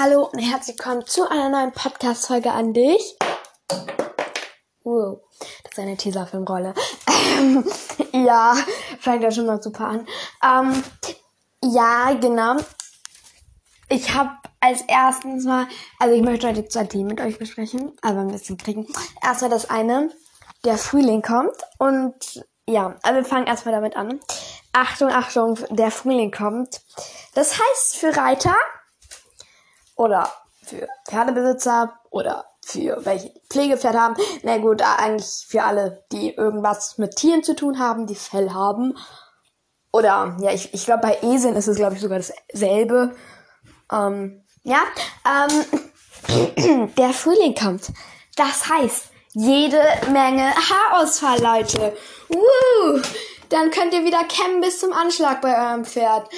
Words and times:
Hallo 0.00 0.30
und 0.32 0.38
herzlich 0.38 0.78
willkommen 0.78 1.04
zu 1.06 1.28
einer 1.28 1.48
neuen 1.48 1.72
Podcast-Folge 1.72 2.52
an 2.52 2.72
dich. 2.72 3.16
Wow, 4.84 5.22
das 5.64 5.72
ist 5.72 5.78
eine 5.80 5.96
Teaser-Filmrolle. 5.96 6.72
Ähm, 7.08 7.64
ja, 8.12 8.54
fängt 9.00 9.24
ja 9.24 9.32
schon 9.32 9.46
mal 9.46 9.60
super 9.60 9.88
an. 9.88 10.06
Ähm, 10.40 10.84
ja, 11.64 12.12
genau. 12.12 12.58
Ich 13.88 14.14
habe 14.14 14.30
als 14.60 14.82
erstens 14.86 15.44
mal, 15.44 15.66
also 15.98 16.14
ich 16.14 16.22
möchte 16.22 16.46
heute 16.46 16.68
zwei 16.68 16.84
Themen 16.84 17.08
mit 17.08 17.20
euch 17.20 17.36
besprechen, 17.36 17.96
aber 18.00 18.20
ein 18.20 18.30
bisschen 18.30 18.56
kriegen. 18.56 18.86
Erstmal 19.20 19.50
das 19.50 19.68
eine, 19.68 20.12
der 20.64 20.78
Frühling 20.78 21.22
kommt 21.22 21.56
und 21.78 22.44
ja, 22.66 22.94
also 23.02 23.16
wir 23.16 23.24
fangen 23.24 23.48
erstmal 23.48 23.74
damit 23.74 23.96
an. 23.96 24.20
Achtung, 24.72 25.10
Achtung, 25.10 25.58
der 25.70 25.90
Frühling 25.90 26.30
kommt. 26.30 26.82
Das 27.34 27.58
heißt 27.58 27.96
für 27.96 28.16
Reiter 28.16 28.54
oder 29.98 30.32
für 30.64 30.88
Pferdebesitzer 31.06 31.92
oder 32.10 32.46
für 32.64 33.04
welche 33.04 33.32
Pflegepferde 33.50 34.00
haben. 34.00 34.16
Na 34.42 34.58
gut, 34.58 34.82
eigentlich 34.82 35.46
für 35.48 35.64
alle, 35.64 36.04
die 36.12 36.34
irgendwas 36.34 36.98
mit 36.98 37.16
Tieren 37.16 37.42
zu 37.42 37.54
tun 37.54 37.78
haben, 37.78 38.06
die 38.06 38.14
Fell 38.14 38.52
haben. 38.52 38.96
Oder, 39.90 40.36
ja, 40.40 40.52
ich, 40.52 40.72
ich 40.74 40.84
glaube, 40.84 41.02
bei 41.02 41.18
Eseln 41.22 41.56
ist 41.56 41.66
es, 41.66 41.76
glaube 41.76 41.94
ich, 41.94 42.00
sogar 42.00 42.18
dasselbe. 42.18 43.14
Ähm, 43.90 44.44
ja, 44.62 44.82
ähm, 45.26 46.90
der 46.98 47.10
Frühling 47.10 47.54
kommt. 47.54 47.90
Das 48.36 48.68
heißt, 48.68 49.06
jede 49.32 49.82
Menge 50.12 50.52
Haarausfall, 50.54 51.40
Leute. 51.40 51.96
Woo! 52.28 53.00
Dann 53.48 53.70
könnt 53.70 53.94
ihr 53.94 54.04
wieder 54.04 54.24
kämmen 54.24 54.60
bis 54.60 54.78
zum 54.78 54.92
Anschlag 54.92 55.40
bei 55.40 55.56
eurem 55.56 55.86
Pferd. 55.86 56.28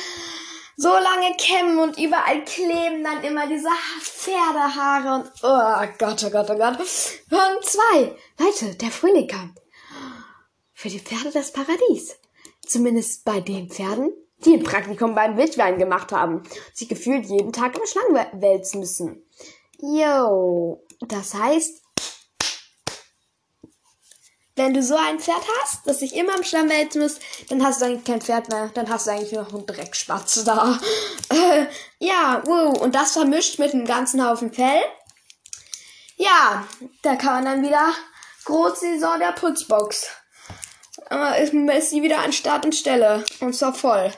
So 0.77 0.89
lange 0.89 1.37
kämmen 1.37 1.79
und 1.79 1.99
überall 1.99 2.45
kleben 2.45 3.05
dann 3.05 3.23
immer 3.23 3.47
diese 3.47 3.69
Pferdehaare 4.01 5.15
und 5.17 5.33
oh 5.43 5.95
Gott, 5.99 6.25
oh 6.25 6.31
Gott, 6.31 6.51
oh 6.51 6.57
Gott. 6.57 6.79
Punkt 7.29 7.65
zwei. 7.65 8.17
Leute, 8.39 8.75
der 8.77 8.91
Frühling 8.91 9.29
kommt. 9.29 9.61
Für 10.73 10.89
die 10.89 11.01
Pferde 11.01 11.31
das 11.33 11.53
Paradies. 11.53 12.17
Zumindest 12.65 13.25
bei 13.25 13.41
den 13.41 13.69
Pferden, 13.69 14.13
die 14.45 14.55
ein 14.55 14.63
Praktikum 14.63 15.15
beim 15.15 15.37
Wildwein 15.37 15.79
gemacht 15.79 16.13
haben. 16.13 16.43
Sich 16.73 16.89
gefühlt 16.89 17.27
jeden 17.27 17.53
Tag 17.53 17.77
im 17.77 17.87
Schlangen 17.87 18.41
wälzen 18.41 18.81
müssen. 18.81 19.23
Yo. 19.79 20.83
Das 21.01 21.35
heißt, 21.35 21.83
wenn 24.61 24.75
du 24.75 24.83
so 24.83 24.95
ein 24.95 25.19
Pferd 25.19 25.43
hast, 25.61 25.87
das 25.87 26.01
sich 26.01 26.15
immer 26.15 26.37
im 26.37 26.45
Schlamm 26.45 26.69
wälzen 26.69 27.01
muss, 27.01 27.19
dann 27.49 27.65
hast 27.65 27.81
du 27.81 27.87
eigentlich 27.87 28.05
kein 28.05 28.21
Pferd 28.21 28.51
mehr. 28.51 28.71
Dann 28.75 28.91
hast 28.91 29.07
du 29.07 29.11
eigentlich 29.11 29.33
nur 29.33 29.45
noch 29.45 29.55
einen 29.55 29.67
Dreckspatz 29.67 30.45
da. 30.45 30.79
Äh, 31.31 31.67
ja, 32.01 32.43
wow. 32.45 32.77
Und 32.79 32.95
das 32.95 33.13
vermischt 33.13 33.59
mit 33.59 33.73
einem 33.73 33.87
ganzen 33.87 34.27
Haufen 34.27 34.53
Fell. 34.53 34.83
Ja, 36.17 36.67
da 37.03 37.15
kann 37.17 37.35
man 37.35 37.45
dann 37.45 37.63
wieder 37.63 37.95
Großsaison 38.45 39.21
der 39.21 39.33
Putzbox. 39.33 40.09
Äh, 41.09 41.45
ist, 41.45 41.91
sie 41.91 42.03
wieder 42.03 42.19
an 42.19 42.33
Start 42.33 42.65
und 42.65 42.75
Stelle. 42.75 43.25
Und 43.41 43.55
zwar 43.55 43.73
voll. 43.73 44.13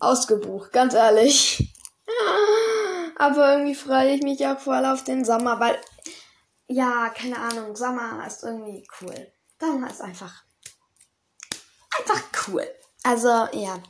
Ausgebucht, 0.00 0.72
ganz 0.72 0.94
ehrlich. 0.94 1.72
Aber 3.16 3.52
irgendwie 3.52 3.74
freue 3.74 4.14
ich 4.14 4.22
mich 4.22 4.46
auch 4.46 4.58
voll 4.58 4.84
auf 4.84 5.04
den 5.04 5.24
Sommer, 5.24 5.60
weil, 5.60 5.78
ja, 6.66 7.08
keine 7.10 7.38
Ahnung, 7.38 7.76
Sommer 7.76 8.22
ist 8.26 8.42
irgendwie 8.42 8.86
cool. 9.00 9.32
Sommer 9.60 9.90
ist 9.90 10.00
einfach, 10.00 10.44
einfach 11.98 12.22
cool. 12.46 12.66
Also, 13.02 13.28
ja. 13.28 13.82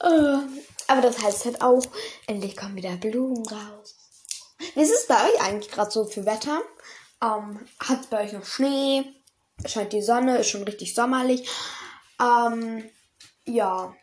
Äh, 0.00 0.38
aber 0.88 1.00
das 1.00 1.22
heißt 1.22 1.44
halt 1.46 1.62
auch, 1.62 1.84
endlich 2.26 2.56
kommen 2.56 2.76
wieder 2.76 2.96
Blumen 2.96 3.46
raus. 3.46 3.96
Wie 4.74 4.80
ist 4.80 4.92
es 4.92 5.06
bei 5.06 5.16
euch 5.16 5.40
eigentlich 5.40 5.70
gerade 5.70 5.90
so 5.90 6.04
für 6.04 6.24
Wetter? 6.24 6.62
Ähm, 7.22 7.66
hat 7.80 8.08
bei 8.10 8.24
euch 8.24 8.32
noch 8.32 8.44
Schnee? 8.44 9.14
Scheint 9.64 9.92
die 9.92 10.02
Sonne, 10.02 10.38
ist 10.38 10.50
schon 10.50 10.62
richtig 10.62 10.94
sommerlich. 10.94 11.48
Ähm, 12.20 12.88
ja. 13.44 13.94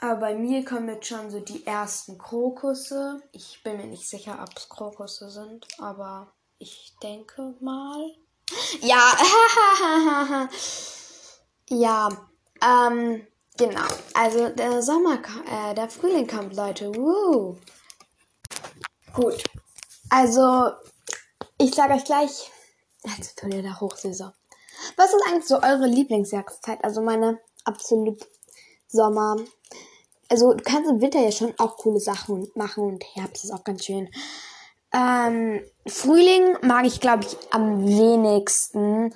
Aber 0.00 0.20
bei 0.20 0.34
mir 0.34 0.64
kommen 0.64 0.88
jetzt 0.88 1.06
schon 1.06 1.30
so 1.30 1.40
die 1.40 1.66
ersten 1.66 2.18
Krokusse. 2.18 3.22
Ich 3.32 3.62
bin 3.62 3.76
mir 3.76 3.86
nicht 3.86 4.08
sicher, 4.08 4.38
ob 4.42 4.56
es 4.56 4.68
Krokusse 4.68 5.30
sind, 5.30 5.66
aber 5.78 6.32
ich 6.62 6.94
denke 7.02 7.54
mal. 7.60 8.14
Ja, 8.80 9.12
ja, 11.68 12.08
ähm, 12.62 13.26
genau. 13.56 13.88
Also 14.14 14.48
der 14.50 14.80
Sommer, 14.82 15.18
äh, 15.50 15.74
der 15.74 15.90
Frühling 15.90 16.28
kommt, 16.28 16.54
Leute. 16.54 16.94
Woo. 16.94 17.56
Gut. 19.12 19.42
Also, 20.08 20.70
ich 21.58 21.74
sage 21.74 21.94
euch 21.94 22.04
gleich, 22.04 22.50
jetzt 23.16 23.38
tun 23.38 23.50
wir 23.50 23.62
der 23.62 23.80
Hochsaison. 23.80 24.32
Was 24.96 25.12
ist 25.12 25.22
eigentlich 25.26 25.46
so 25.46 25.56
eure 25.56 25.86
Lieblingsjahreszeit? 25.86 26.84
Also 26.84 27.02
meine 27.02 27.40
absolut 27.64 28.24
Sommer. 28.86 29.36
Also 30.28 30.52
du 30.52 30.62
kannst 30.62 30.90
im 30.90 31.00
Winter 31.00 31.20
ja 31.20 31.32
schon 31.32 31.54
auch 31.58 31.76
coole 31.76 32.00
Sachen 32.00 32.50
machen 32.54 32.84
und 32.84 33.04
Herbst 33.14 33.44
ist 33.44 33.50
auch 33.50 33.64
ganz 33.64 33.84
schön. 33.84 34.08
Ähm, 34.94 35.60
Frühling 35.86 36.58
mag 36.62 36.84
ich, 36.84 37.00
glaube 37.00 37.24
ich, 37.24 37.36
am 37.50 37.86
wenigsten, 37.86 39.14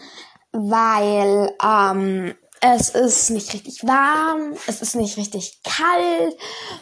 weil 0.53 1.55
ähm, 1.63 2.35
es 2.61 2.89
ist 2.89 3.31
nicht 3.31 3.53
richtig 3.53 3.87
warm, 3.87 4.55
es 4.67 4.81
ist 4.81 4.97
nicht 4.97 5.17
richtig 5.17 5.61
kalt, 5.63 6.37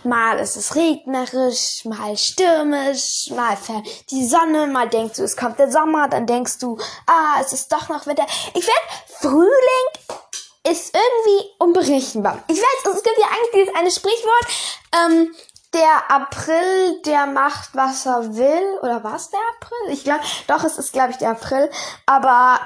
mal 0.05 0.39
ist 0.39 0.57
es 0.57 0.77
regnerisch, 0.77 1.85
mal 1.85 2.17
stürmisch, 2.17 3.31
mal 3.31 3.57
fällt 3.57 4.11
die 4.11 4.27
Sonne, 4.27 4.67
mal 4.69 4.89
denkst 4.89 5.17
du, 5.17 5.25
es 5.25 5.37
kommt 5.37 5.59
der 5.59 5.71
Sommer, 5.71 6.09
dann 6.09 6.27
denkst 6.27 6.59
du, 6.59 6.79
ah, 7.07 7.41
es 7.41 7.53
ist 7.53 7.73
doch 7.73 7.89
noch 7.89 8.07
Winter. 8.07 8.27
Ich 8.55 8.65
finde, 8.65 8.81
Frühling 9.21 10.25
ist 10.67 10.95
irgendwie 10.95 11.51
unberechenbar. 11.59 12.43
Ich 12.49 12.57
weiß, 12.57 12.95
es 12.95 13.03
gibt 13.03 13.19
ja 13.19 13.27
eigentlich 13.27 13.65
dieses 13.65 13.75
eine 13.75 13.91
Sprichwort, 13.91 14.47
ähm, 14.95 15.35
der 15.75 16.11
April, 16.11 17.03
der 17.05 17.27
macht, 17.27 17.71
was 17.75 18.07
er 18.07 18.35
will. 18.37 18.79
Oder 18.83 19.03
war 19.05 19.17
es 19.17 19.31
der 19.31 19.41
April? 19.57 19.93
Ich 19.93 20.05
glaube, 20.05 20.25
doch, 20.47 20.65
es 20.65 20.79
ist, 20.79 20.93
glaube 20.93 21.11
ich, 21.11 21.19
der 21.19 21.31
April. 21.31 21.71
Aber 22.07 22.61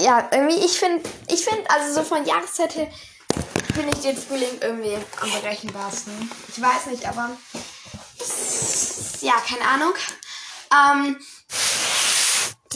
ja, 0.00 0.28
irgendwie, 0.32 0.64
ich 0.64 0.78
finde, 0.78 1.08
ich 1.28 1.44
finde, 1.44 1.68
also 1.70 1.94
so 1.94 2.02
von 2.02 2.24
Jahreszeit 2.24 2.74
her, 2.74 2.88
finde 3.74 3.96
ich 3.96 4.02
den 4.02 4.16
Frühling 4.16 4.58
irgendwie 4.60 4.98
am 5.20 5.30
berechenbarsten. 5.30 6.30
Ich 6.48 6.60
weiß 6.60 6.86
nicht, 6.86 7.06
aber 7.06 7.30
ja, 9.20 9.34
keine 9.48 9.68
Ahnung. 9.68 9.94
Ähm, 10.72 11.16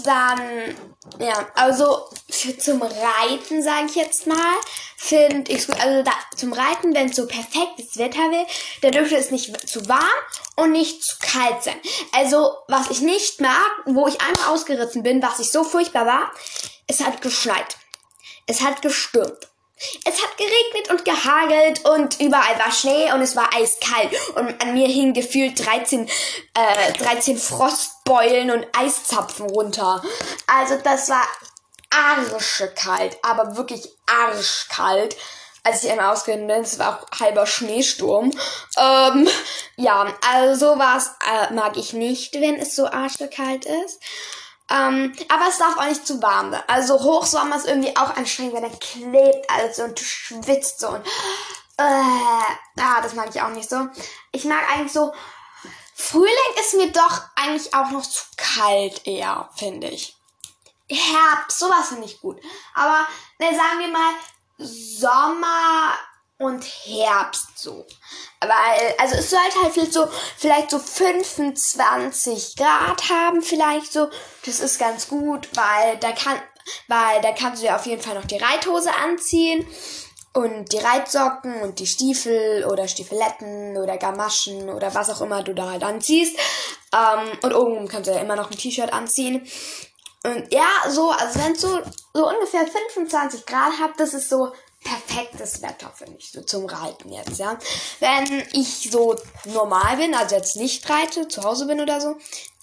dann, 0.05 0.77
ja, 1.19 1.47
also 1.55 2.09
für 2.29 2.57
zum 2.59 2.83
Reiten, 2.83 3.63
sage 3.63 3.87
ich 3.87 3.95
jetzt 3.95 4.27
mal, 4.27 4.57
finde 4.97 5.53
ich 5.53 5.67
gut. 5.67 5.79
Also 5.81 6.03
da, 6.03 6.13
zum 6.37 6.53
Reiten, 6.53 6.95
wenn 6.95 7.11
es 7.11 7.17
so 7.17 7.27
perfektes 7.27 7.97
Wetter 7.99 8.19
will, 8.31 8.47
dann 8.83 8.93
dürfte 8.93 9.17
es 9.17 9.31
nicht 9.31 9.69
zu 9.69 9.89
warm 9.89 10.03
und 10.57 10.73
nicht 10.73 11.03
zu 11.03 11.17
kalt 11.21 11.63
sein. 11.63 11.81
Also, 12.13 12.53
was 12.69 12.91
ich 12.91 13.01
nicht 13.01 13.41
mag, 13.41 13.71
wo 13.85 14.07
ich 14.07 14.21
einmal 14.21 14.49
ausgeritten 14.49 15.03
bin, 15.03 15.23
was 15.23 15.39
ich 15.39 15.51
so 15.51 15.65
furchtbar 15.65 16.07
war, 16.07 16.33
es 16.87 17.01
hat 17.01 17.23
geschneit. 17.23 17.77
Es 18.47 18.63
hat 18.63 18.83
gestürmt. 18.83 19.49
Es 20.05 20.23
hat 20.23 20.37
geregnet 20.39 20.91
und 20.91 21.05
gehagelt 21.05 21.85
und 21.85 22.19
überall 22.21 22.59
war 22.59 22.73
Schnee 22.73 23.13
und 23.13 23.21
es 23.21 23.37
war 23.37 23.51
eiskalt. 23.55 24.11
Und 24.35 24.63
an 24.63 24.73
mir 24.73 24.89
hingen 24.89 25.13
gefühlt 25.13 25.65
13, 25.65 26.09
äh, 26.55 26.93
13 26.95 27.37
Frostbeulen 27.37 28.51
und 28.51 28.67
Eiszapfen 28.73 29.51
runter. 29.51 30.03
Also 30.47 30.79
das 30.83 31.11
war 31.11 31.27
arschekalt, 31.91 33.19
aber 33.23 33.57
wirklich 33.57 33.87
arschkalt. 34.07 35.17
Als 35.63 35.83
ich 35.83 35.91
einmal 35.91 36.13
ausgegangen 36.13 36.47
bin, 36.47 36.63
es 36.63 36.79
war 36.79 37.01
auch 37.01 37.19
halber 37.19 37.45
Schneesturm. 37.45 38.31
Ähm, 38.79 39.29
ja, 39.77 40.07
also 40.33 40.73
sowas 40.73 41.11
äh, 41.27 41.53
mag 41.53 41.77
ich 41.77 41.93
nicht, 41.93 42.35
wenn 42.35 42.57
es 42.57 42.77
so 42.77 42.87
arschekalt 42.87 43.65
ist. 43.65 44.01
Ähm, 44.69 45.15
aber 45.29 45.49
es 45.49 45.59
darf 45.59 45.79
auch 45.79 45.87
nicht 45.87 46.07
zu 46.07 46.21
warm 46.21 46.51
sein. 46.51 46.63
Also 46.67 47.01
Hochsommer 47.01 47.57
ist 47.57 47.69
irgendwie 47.69 47.97
auch 47.97 48.17
anstrengend, 48.17 48.55
weil 48.55 48.63
dann 48.63 48.79
klebt 48.79 49.49
alles 49.51 49.77
so 49.77 49.85
und 49.85 49.99
du 49.99 50.05
schwitzt 50.05 50.81
so 50.81 50.89
und 50.89 51.07
äh, 51.79 51.83
ah, 52.81 53.01
das 53.03 53.15
mag 53.15 53.29
ich 53.29 53.41
auch 53.41 53.51
nicht 53.51 53.71
so. 53.71 53.89
Ich 54.33 54.45
mag 54.45 54.63
eigentlich 54.73 54.93
so 54.93 55.13
Frühling 55.99 56.31
ist 56.61 56.75
mir 56.75 56.93
doch 56.93 57.23
eigentlich 57.37 57.73
auch 57.75 57.91
noch 57.91 58.05
zu 58.05 58.23
kalt 58.37 59.07
eher, 59.07 59.49
finde 59.57 59.89
ich. 59.89 60.15
Herbst, 60.89 61.59
sowas 61.59 61.89
finde 61.89 62.05
ich 62.05 62.21
gut. 62.21 62.39
Aber 62.75 63.07
ne, 63.39 63.47
sagen 63.57 63.81
wir 63.81 63.89
mal 63.89 64.13
Sommer 64.59 65.95
und 66.39 66.65
Herbst 66.65 67.59
so. 67.59 67.87
Weil, 68.41 68.95
also 68.99 69.17
es 69.17 69.31
sollte 69.31 69.63
halt 69.63 69.73
vielleicht 69.73 69.93
so, 69.93 70.07
vielleicht 70.37 70.71
so 70.71 70.79
25 70.79 72.57
Grad 72.57 73.09
haben, 73.09 73.43
vielleicht 73.43 73.93
so. 73.93 74.09
Das 74.45 74.61
ist 74.61 74.79
ganz 74.79 75.09
gut, 75.09 75.49
weil 75.55 75.97
da 75.99 76.13
kann, 76.13 76.41
weil 76.89 77.21
da 77.23 77.33
kannst 77.33 77.63
du 77.63 77.67
ja 77.67 77.77
auf 77.77 77.87
jeden 77.87 78.03
Fall 78.03 78.15
noch 78.15 78.27
die 78.27 78.37
Reithose 78.37 78.95
anziehen. 78.95 79.67
Und 80.35 80.71
die 80.71 80.79
Reitsocken 80.79 81.63
und 81.63 81.79
die 81.79 81.87
Stiefel 81.87 82.67
oder 82.67 82.89
Stiefeletten 82.89 83.79
oder 83.79 83.97
Gamaschen 83.97 84.69
oder 84.69 84.95
was 84.95 85.09
auch 85.09 85.23
immer 85.23 85.43
du 85.43 85.55
da 85.55 85.71
halt 85.71 85.83
anziehst. 85.83 86.37
Ähm, 86.93 87.39
und 87.41 87.55
oben 87.55 87.89
kannst 87.89 88.11
du 88.11 88.13
ja 88.13 88.21
immer 88.21 88.37
noch 88.37 88.51
ein 88.51 88.59
T-Shirt 88.59 88.93
anziehen. 88.93 89.49
Und 90.25 90.53
ja, 90.53 90.67
so, 90.91 91.11
also 91.11 91.41
wenn 91.41 91.53
es 91.53 91.63
so, 91.63 91.81
so 92.13 92.29
ungefähr 92.29 92.67
25 92.67 93.47
Grad 93.47 93.73
habt, 93.81 93.99
das 93.99 94.13
ist 94.13 94.29
so 94.29 94.53
perfektes 94.83 95.63
Wetter, 95.63 95.93
finde 95.95 96.17
ich, 96.19 96.31
so 96.31 96.43
zum 96.43 96.67
Reiten 96.67 97.13
jetzt, 97.13 97.39
ja. 97.39 97.59
Wenn 98.01 98.43
ich 98.53 98.91
so 98.91 99.17
normal 99.45 99.97
bin, 99.97 100.15
also 100.15 100.37
jetzt 100.37 100.57
nicht 100.57 100.89
reite, 100.89 101.29
zu 101.29 101.43
Hause 101.43 101.67
bin 101.67 101.81
oder 101.81 102.01
so, 102.01 102.17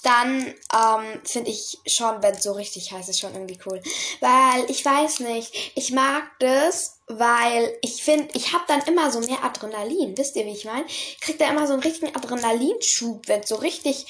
dann 0.04 0.48
ähm, 0.48 1.22
finde 1.24 1.50
ich 1.50 1.80
schon, 1.88 2.22
wenn 2.22 2.36
es 2.36 2.44
so 2.44 2.52
richtig 2.52 2.92
heiß 2.92 3.08
ist, 3.08 3.20
schon 3.20 3.34
irgendwie 3.34 3.58
cool. 3.66 3.82
Weil 4.20 4.70
ich 4.70 4.84
weiß 4.84 5.22
nicht, 5.22 5.72
ich 5.76 5.92
mag 5.92 6.24
das, 6.40 7.00
weil 7.08 7.78
ich 7.82 8.04
finde, 8.04 8.28
ich 8.34 8.54
habe 8.54 8.66
dann 8.68 8.82
immer 8.82 9.12
so 9.12 9.22
mehr 9.22 9.44
Adrenalin. 9.44 10.18
Wisst 10.18 10.36
ihr, 10.36 10.46
wie 10.46 10.52
ich 10.52 10.66
meine? 10.66 10.86
Ich 10.88 11.20
krieg 11.22 11.40
da 11.40 11.50
immer 11.50 11.68
so 11.68 11.74
einen 11.74 11.84
richtigen 11.84 12.14
Adrenalinschub, 12.14 13.28
wenn 13.28 13.42
es 13.42 13.50
so 13.50 13.56
richtig 13.56 14.06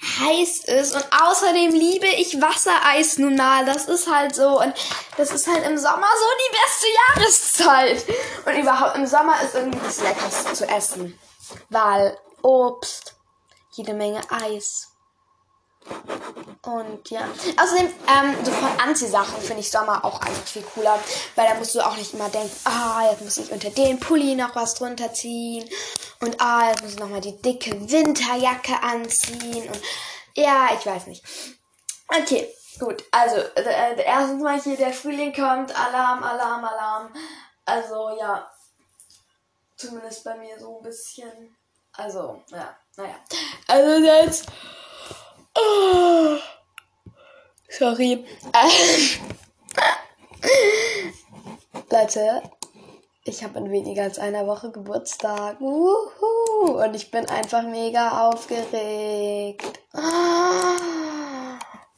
heiß 0.00 0.64
ist. 0.64 0.94
Und 0.94 1.04
außerdem 1.12 1.72
liebe 1.72 2.06
ich 2.06 2.40
Wassereis 2.40 3.18
nun 3.18 3.36
mal. 3.36 3.64
Das 3.64 3.86
ist 3.86 4.10
halt 4.10 4.34
so. 4.34 4.60
Und 4.60 4.74
das 5.16 5.30
ist 5.32 5.46
halt 5.46 5.66
im 5.66 5.76
Sommer 5.76 6.06
so 6.06 6.26
die 6.38 6.56
beste 6.56 7.66
Jahreszeit. 7.66 8.16
Und 8.46 8.62
überhaupt 8.62 8.96
im 8.96 9.06
Sommer 9.06 9.40
ist 9.42 9.54
irgendwie 9.54 9.80
das 9.84 10.00
Leckerste 10.00 10.52
zu 10.52 10.68
essen. 10.68 11.18
Weil 11.68 12.18
Obst, 12.42 13.14
jede 13.72 13.94
Menge 13.94 14.20
Eis. 14.30 14.92
Und 16.62 17.10
ja. 17.10 17.20
Außerdem, 17.56 17.86
ähm, 17.86 18.44
so 18.44 18.50
von 18.50 18.80
Anziehsachen 18.80 19.40
finde 19.40 19.60
ich 19.60 19.70
Sommer 19.70 20.04
auch 20.04 20.20
eigentlich 20.20 20.50
viel 20.50 20.62
cooler. 20.62 20.98
Weil 21.36 21.48
da 21.48 21.54
musst 21.54 21.74
du 21.74 21.80
auch 21.80 21.96
nicht 21.96 22.14
immer 22.14 22.28
denken, 22.28 22.54
ah, 22.64 23.08
jetzt 23.10 23.22
muss 23.22 23.38
ich 23.38 23.50
unter 23.52 23.70
den 23.70 24.00
Pulli 24.00 24.34
noch 24.34 24.54
was 24.54 24.74
drunter 24.74 25.12
ziehen. 25.12 25.68
Und 26.20 26.40
ah, 26.40 26.70
jetzt 26.70 26.82
muss 26.82 26.92
ich 26.92 26.98
nochmal 26.98 27.20
die 27.20 27.40
dicke 27.40 27.70
Winterjacke 27.90 28.82
anziehen. 28.82 29.68
Und 29.68 29.80
ja, 30.34 30.70
ich 30.78 30.84
weiß 30.84 31.06
nicht. 31.06 31.24
Okay, 32.08 32.52
gut. 32.78 33.04
Also, 33.12 33.36
äh, 33.36 34.02
erstens 34.02 34.42
mal 34.42 34.60
hier 34.60 34.76
der 34.76 34.92
Frühling 34.92 35.32
kommt. 35.32 35.78
Alarm, 35.78 36.22
Alarm, 36.22 36.64
Alarm. 36.64 37.12
Also, 37.64 38.16
ja. 38.18 38.50
Zumindest 39.76 40.24
bei 40.24 40.36
mir 40.36 40.58
so 40.58 40.78
ein 40.78 40.82
bisschen. 40.82 41.56
Also, 41.92 42.42
ja, 42.50 42.76
naja. 42.96 43.14
Also 43.68 44.04
jetzt. 44.04 44.46
Oh. 45.58 46.36
Sorry. 47.68 48.24
Leute, 51.90 52.42
ich 53.24 53.42
habe 53.42 53.58
in 53.58 53.70
weniger 53.70 54.04
als 54.04 54.18
einer 54.18 54.46
Woche 54.46 54.70
Geburtstag. 54.70 55.60
Uhu. 55.60 56.82
Und 56.82 56.94
ich 56.94 57.10
bin 57.10 57.28
einfach 57.28 57.62
mega 57.62 58.28
aufgeregt. 58.28 59.80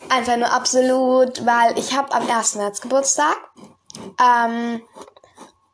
Einfach 0.09 0.37
nur 0.37 0.53
absolut, 0.53 1.45
weil 1.47 1.79
ich 1.79 1.97
habe 1.97 2.13
am 2.13 2.29
1. 2.29 2.57
März 2.57 2.81
Geburtstag. 2.81 3.37
Ähm, 4.21 4.83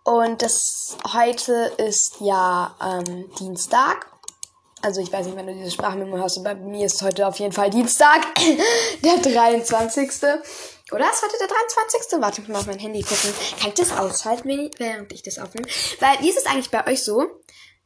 und 0.05 0.43
das 0.43 0.99
heute 1.13 1.73
ist 1.79 2.21
ja 2.21 2.75
ähm, 2.83 3.31
Dienstag. 3.39 4.16
Also 4.87 5.01
ich 5.01 5.13
weiß 5.13 5.27
nicht, 5.27 5.37
wenn 5.37 5.49
du 5.49 5.53
diese 5.53 5.73
Sprachmemo 5.73 6.17
hast. 6.19 6.45
Bei 6.45 6.55
mir 6.55 6.87
ist 6.87 7.03
heute 7.03 7.27
auf 7.27 7.41
jeden 7.41 7.51
Fall 7.51 7.71
Dienstag, 7.71 8.25
der 9.05 9.17
23. 9.17 10.09
Oder 10.93 11.11
ist 11.11 11.23
heute 11.25 11.35
der 11.41 11.49
23.? 11.49 12.21
Warte, 12.21 12.41
ich 12.41 12.47
mal 12.47 12.61
auf 12.61 12.67
mein 12.69 12.79
Handy 12.79 13.03
gucken. 13.03 13.35
Kann 13.59 13.71
ich 13.71 13.75
das 13.75 13.91
ausschalten, 13.91 14.71
während 14.79 15.13
ich 15.13 15.25
das 15.25 15.41
aufnehme? 15.41 15.67
Weil, 15.99 16.21
wie 16.21 16.31
ist 16.31 16.39
es 16.39 16.47
eigentlich 16.47 16.71
bei 16.71 16.87
euch 16.87 17.03
so? 17.03 17.27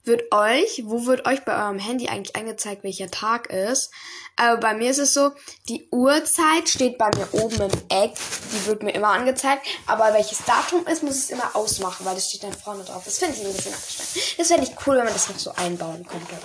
Wird 0.04 0.30
euch, 0.30 0.82
wo 0.84 1.06
wird 1.06 1.26
euch 1.26 1.42
bei 1.46 1.54
eurem 1.54 1.78
Handy 1.78 2.08
eigentlich 2.08 2.36
angezeigt, 2.36 2.84
welcher 2.84 3.10
Tag 3.10 3.48
ist? 3.48 3.90
Aber 4.36 4.58
bei 4.58 4.74
mir 4.74 4.90
ist 4.90 4.98
es 4.98 5.14
so, 5.14 5.30
die 5.70 5.88
Uhrzeit 5.90 6.68
steht 6.68 6.98
bei 6.98 7.08
mir 7.16 7.32
oben 7.32 7.62
im 7.62 7.70
Eck. 7.88 8.12
Die 8.52 8.66
wird 8.66 8.82
mir 8.82 8.92
immer 8.92 9.08
angezeigt. 9.08 9.66
Aber 9.86 10.12
welches 10.12 10.44
Datum 10.44 10.86
ist, 10.86 11.02
muss 11.02 11.16
ich 11.16 11.24
es 11.24 11.30
immer 11.30 11.56
ausmachen, 11.56 12.04
weil 12.04 12.14
das 12.14 12.28
steht 12.28 12.42
dann 12.42 12.52
vorne 12.52 12.84
drauf. 12.84 13.04
Das 13.06 13.18
finde 13.18 13.36
ich 13.36 13.46
ein 13.46 13.52
bisschen 13.54 13.72
abgestellt. 13.72 14.38
Das 14.38 14.50
wäre 14.50 14.60
nicht 14.60 14.74
cool, 14.86 14.96
wenn 14.96 15.04
man 15.04 15.14
das 15.14 15.30
noch 15.30 15.38
so 15.38 15.52
einbauen 15.52 16.06
könnte. 16.06 16.36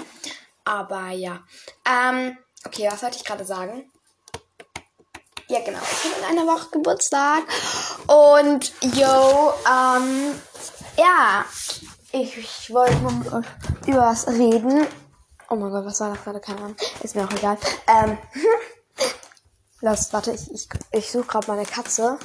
Aber 0.65 1.09
ja. 1.09 1.39
Ähm, 1.85 2.37
okay, 2.65 2.89
was 2.91 3.01
wollte 3.03 3.17
ich 3.17 3.23
gerade 3.23 3.45
sagen? 3.45 3.91
Ja, 5.47 5.59
genau. 5.63 5.79
Ich 5.79 6.11
habe 6.11 6.33
in 6.33 6.39
einer 6.39 6.51
Woche 6.51 6.69
Geburtstag. 6.71 7.43
Und, 8.07 8.73
yo, 8.95 9.53
ähm, 9.69 10.33
ja. 10.97 11.45
Ich, 12.11 12.37
ich 12.37 12.73
wollte 12.73 12.95
mal 12.97 13.43
über 13.85 14.07
was 14.07 14.27
reden. 14.27 14.87
Oh 15.49 15.55
mein 15.55 15.69
Gott, 15.69 15.85
was 15.85 15.99
war 15.99 16.09
das 16.09 16.23
gerade? 16.23 16.39
Keine 16.39 16.59
Ahnung. 16.59 16.75
Ist 17.03 17.15
mir 17.15 17.25
auch 17.25 17.31
egal. 17.31 17.57
Ähm, 17.87 18.17
Los, 19.81 20.11
warte, 20.13 20.31
ich, 20.31 20.51
ich, 20.51 20.67
ich 20.91 21.11
suche 21.11 21.27
gerade 21.27 21.47
meine 21.47 21.65
Katze. 21.65 22.17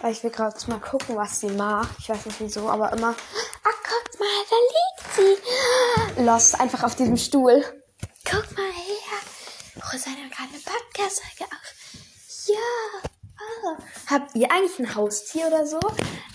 Weil 0.00 0.12
ich 0.12 0.22
will 0.22 0.30
gerade 0.30 0.54
mal 0.68 0.80
gucken, 0.80 1.16
was 1.16 1.40
sie 1.40 1.48
macht. 1.48 1.90
Ich 1.98 2.08
weiß 2.08 2.26
nicht 2.26 2.40
wieso, 2.40 2.68
aber 2.68 2.92
immer. 2.92 3.14
Ah, 3.64 3.70
guck 3.82 4.20
mal, 4.20 4.26
da 4.50 4.56
liegt 4.74 5.14
sie. 6.16 6.22
Los, 6.22 6.54
einfach 6.54 6.82
auf 6.82 6.94
diesem 6.94 7.16
Stuhl. 7.16 7.64
Guck 8.24 8.56
mal 8.56 8.72
her. 8.72 9.82
Rosanna 9.92 10.28
gerade 10.28 10.50
eine 10.52 10.62
Podcast-Folge 10.62 11.50
auf. 11.50 12.46
Ja. 12.46 13.10
Oh. 13.38 13.76
Habt 14.10 14.34
ihr 14.34 14.50
eigentlich 14.50 14.78
ein 14.78 14.94
Haustier 14.94 15.46
oder 15.46 15.66
so? 15.66 15.80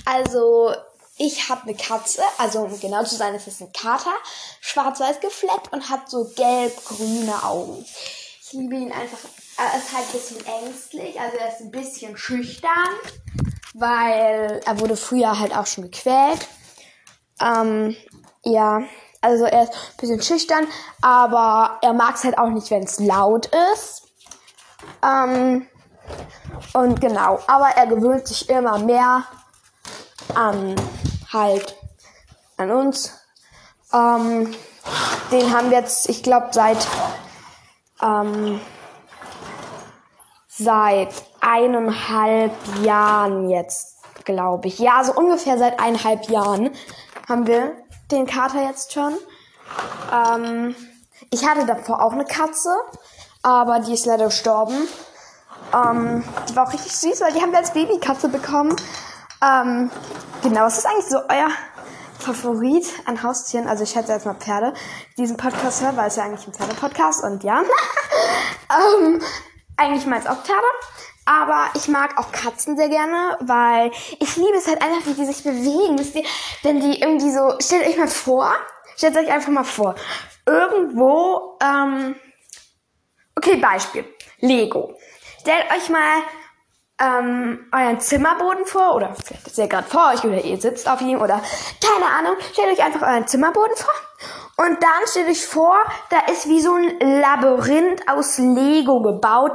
Also, 0.05 0.73
ich 1.17 1.49
habe 1.49 1.63
eine 1.63 1.75
Katze, 1.75 2.21
also 2.37 2.61
um 2.61 2.79
genau 2.79 3.03
zu 3.03 3.15
sein, 3.15 3.35
es 3.35 3.47
ist 3.47 3.61
ein 3.61 3.71
Kater, 3.73 4.13
schwarz-weiß 4.61 5.19
gefleckt 5.19 5.71
und 5.71 5.89
hat 5.89 6.09
so 6.09 6.31
gelb-grüne 6.35 7.43
Augen. 7.43 7.85
Ich 8.41 8.53
liebe 8.53 8.75
ihn 8.75 8.91
einfach. 8.91 9.19
Er 9.57 9.77
ist 9.77 9.93
halt 9.93 10.05
ein 10.07 10.11
bisschen 10.11 10.45
ängstlich, 10.45 11.19
also 11.19 11.37
er 11.37 11.49
ist 11.49 11.61
ein 11.61 11.71
bisschen 11.71 12.17
schüchtern, 12.17 12.89
weil 13.73 14.61
er 14.65 14.79
wurde 14.79 14.97
früher 14.97 15.39
halt 15.39 15.55
auch 15.55 15.65
schon 15.65 15.85
gequält. 15.85 16.47
Ähm, 17.41 17.95
ja, 18.43 18.81
also 19.21 19.45
er 19.45 19.63
ist 19.63 19.73
ein 19.73 19.97
bisschen 19.99 20.21
schüchtern, 20.21 20.67
aber 21.01 21.79
er 21.81 21.93
mag 21.93 22.15
es 22.15 22.23
halt 22.23 22.37
auch 22.37 22.49
nicht, 22.49 22.69
wenn 22.71 22.83
es 22.83 22.99
laut 22.99 23.49
ist. 23.73 24.03
Ähm, 25.03 25.67
und 26.73 26.99
genau, 26.99 27.39
aber 27.47 27.69
er 27.69 27.87
gewöhnt 27.87 28.27
sich 28.27 28.49
immer 28.49 28.79
mehr 28.79 29.23
an 30.35 30.75
halt 31.31 31.75
an 32.57 32.71
uns. 32.71 33.19
Ähm, 33.93 34.53
den 35.31 35.53
haben 35.53 35.69
wir 35.69 35.79
jetzt, 35.79 36.09
ich 36.09 36.23
glaube, 36.23 36.49
seit 36.51 36.87
ähm, 38.01 38.59
seit 40.47 41.30
eineinhalb 41.41 42.53
Jahren 42.83 43.49
jetzt, 43.49 43.97
glaube 44.23 44.67
ich. 44.67 44.79
Ja, 44.79 45.03
so 45.03 45.13
ungefähr 45.13 45.57
seit 45.57 45.79
eineinhalb 45.79 46.29
Jahren 46.29 46.71
haben 47.27 47.47
wir 47.47 47.73
den 48.11 48.25
Kater 48.25 48.63
jetzt 48.63 48.93
schon. 48.93 49.13
Ähm, 50.11 50.75
ich 51.29 51.47
hatte 51.47 51.65
davor 51.65 52.03
auch 52.03 52.13
eine 52.13 52.25
Katze, 52.25 52.75
aber 53.41 53.79
die 53.79 53.93
ist 53.93 54.05
leider 54.05 54.25
gestorben. 54.25 54.75
Ähm, 55.73 56.23
die 56.49 56.55
war 56.55 56.67
auch 56.67 56.73
richtig 56.73 56.95
süß, 56.95 57.21
weil 57.21 57.33
die 57.33 57.41
haben 57.41 57.51
wir 57.51 57.59
als 57.59 57.73
Babykatze 57.73 58.29
bekommen. 58.29 58.75
Ähm, 59.41 59.89
genau, 60.43 60.61
was 60.61 60.79
ist 60.79 60.85
eigentlich 60.85 61.07
so 61.07 61.17
euer 61.17 61.49
Favorit 62.19 62.85
an 63.05 63.23
Haustieren? 63.23 63.67
Also 63.67 63.83
ich 63.83 63.91
schätze 63.91 64.11
jetzt 64.11 64.25
mal 64.25 64.35
Pferde, 64.35 64.73
diesen 65.17 65.37
Podcast 65.37 65.81
hören, 65.81 65.97
weil 65.97 66.07
es 66.07 66.15
ja 66.17 66.23
eigentlich 66.23 66.45
ein 66.47 66.53
Pferde-Podcast 66.53 67.23
und 67.23 67.43
ja. 67.43 67.61
ähm, 68.99 69.21
eigentlich 69.77 70.05
meins 70.05 70.27
auch 70.27 70.43
Pferde. 70.43 70.67
Aber 71.31 71.69
ich 71.75 71.87
mag 71.87 72.17
auch 72.17 72.33
Katzen 72.33 72.75
sehr 72.75 72.89
gerne, 72.89 73.37
weil 73.39 73.89
ich 74.19 74.35
liebe 74.35 74.57
es 74.57 74.67
halt 74.67 74.81
einfach, 74.81 75.05
wie 75.05 75.13
die 75.13 75.25
sich 75.25 75.43
bewegen. 75.43 75.97
Wisst 75.97 76.15
ihr, 76.15 76.25
wenn 76.63 76.81
die 76.81 76.99
irgendwie 76.99 77.31
so, 77.31 77.55
stellt 77.61 77.87
euch 77.87 77.97
mal 77.97 78.09
vor, 78.09 78.53
stellt 78.97 79.15
euch 79.15 79.31
einfach 79.31 79.51
mal 79.51 79.63
vor, 79.63 79.95
irgendwo, 80.45 81.57
ähm, 81.63 82.15
okay, 83.37 83.55
Beispiel, 83.55 84.03
Lego. 84.41 84.97
Stellt 85.39 85.71
euch 85.71 85.87
mal 85.87 86.21
ähm, 86.99 87.65
euren 87.71 88.01
Zimmerboden 88.01 88.65
vor, 88.65 88.95
oder 88.95 89.15
vielleicht 89.15 89.47
ist 89.47 89.57
er 89.57 89.69
gerade 89.69 89.87
vor 89.87 90.11
euch, 90.13 90.25
oder 90.25 90.43
ihr 90.43 90.59
sitzt 90.59 90.89
auf 90.89 90.99
ihm, 90.99 91.21
oder 91.21 91.41
keine 91.81 92.13
Ahnung, 92.13 92.35
stellt 92.51 92.77
euch 92.77 92.83
einfach 92.83 93.07
euren 93.07 93.25
Zimmerboden 93.25 93.77
vor. 93.77 93.93
Und 94.65 94.83
dann 94.83 95.07
stellt 95.07 95.29
euch 95.29 95.45
vor, 95.45 95.77
da 96.09 96.19
ist 96.29 96.49
wie 96.49 96.59
so 96.59 96.73
ein 96.73 96.99
Labyrinth 96.99 98.07
aus 98.09 98.37
Lego 98.37 99.01
gebaut. 99.01 99.53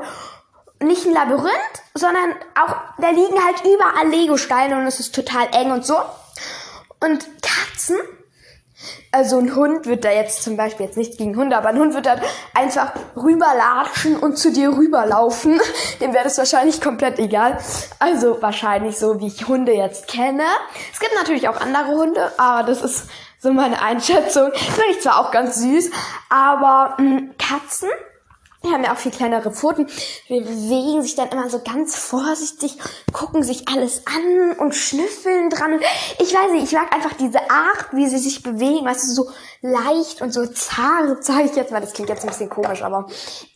Nicht 0.80 1.06
ein 1.06 1.12
Labyrinth, 1.12 1.82
sondern 1.94 2.34
auch, 2.54 2.74
da 2.98 3.10
liegen 3.10 3.42
halt 3.44 3.62
überall 3.64 4.08
Lego-Steine 4.08 4.76
und 4.76 4.86
es 4.86 5.00
ist 5.00 5.14
total 5.14 5.48
eng 5.52 5.72
und 5.72 5.86
so. 5.86 5.96
Und 7.00 7.26
Katzen 7.42 7.96
Also 9.10 9.38
ein 9.38 9.54
Hund 9.54 9.86
wird 9.86 10.04
da 10.04 10.10
jetzt 10.10 10.42
zum 10.42 10.56
Beispiel, 10.56 10.86
jetzt 10.86 10.98
nichts 10.98 11.16
gegen 11.16 11.36
Hunde, 11.36 11.56
aber 11.56 11.70
ein 11.70 11.78
Hund 11.78 11.94
wird 11.94 12.04
dann 12.06 12.20
einfach 12.52 12.92
rüberlatschen 13.16 14.16
und 14.16 14.36
zu 14.38 14.52
dir 14.52 14.76
rüberlaufen. 14.76 15.58
Dem 16.00 16.12
wäre 16.12 16.24
das 16.24 16.36
wahrscheinlich 16.36 16.80
komplett 16.80 17.18
egal. 17.18 17.58
Also 17.98 18.40
wahrscheinlich 18.42 18.98
so, 18.98 19.18
wie 19.20 19.28
ich 19.28 19.48
Hunde 19.48 19.72
jetzt 19.72 20.08
kenne. 20.08 20.44
Es 20.92 21.00
gibt 21.00 21.14
natürlich 21.14 21.48
auch 21.48 21.58
andere 21.58 21.88
Hunde, 21.88 22.32
aber 22.36 22.64
das 22.64 22.82
ist 22.82 23.08
so 23.38 23.50
meine 23.52 23.80
Einschätzung. 23.80 24.50
Finde 24.52 24.90
ich 24.90 25.00
zwar 25.00 25.20
auch 25.20 25.30
ganz 25.30 25.56
süß, 25.56 25.90
aber 26.28 26.96
mh, 26.98 27.34
Katzen 27.38 27.88
die 28.66 28.72
haben 28.72 28.84
ja 28.84 28.92
auch 28.92 28.98
viel 28.98 29.12
kleinere 29.12 29.50
Pfoten. 29.50 29.86
Die 30.28 30.40
bewegen 30.40 31.02
sich 31.02 31.14
dann 31.14 31.28
immer 31.28 31.48
so 31.48 31.60
ganz 31.60 31.96
vorsichtig, 31.96 32.76
gucken 33.12 33.42
sich 33.42 33.68
alles 33.68 34.02
an 34.06 34.58
und 34.58 34.74
schnüffeln 34.74 35.50
dran. 35.50 35.80
Ich 36.18 36.34
weiß 36.34 36.52
nicht, 36.52 36.64
ich 36.64 36.72
mag 36.72 36.92
einfach 36.94 37.14
diese 37.14 37.40
Art, 37.50 37.86
wie 37.92 38.08
sie 38.08 38.18
sich 38.18 38.42
bewegen. 38.42 38.86
Weißt 38.86 39.04
du, 39.04 39.12
so 39.12 39.30
leicht 39.62 40.20
und 40.22 40.32
so 40.32 40.46
zart, 40.46 41.24
sage 41.24 41.44
ich 41.44 41.56
jetzt 41.56 41.72
mal. 41.72 41.80
Das 41.80 41.92
klingt 41.92 42.08
jetzt 42.08 42.24
ein 42.24 42.28
bisschen 42.28 42.50
komisch, 42.50 42.82
aber 42.82 43.06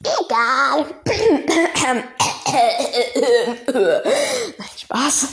egal. 0.02 0.87
nein, 4.59 4.69
Spaß. 4.76 5.29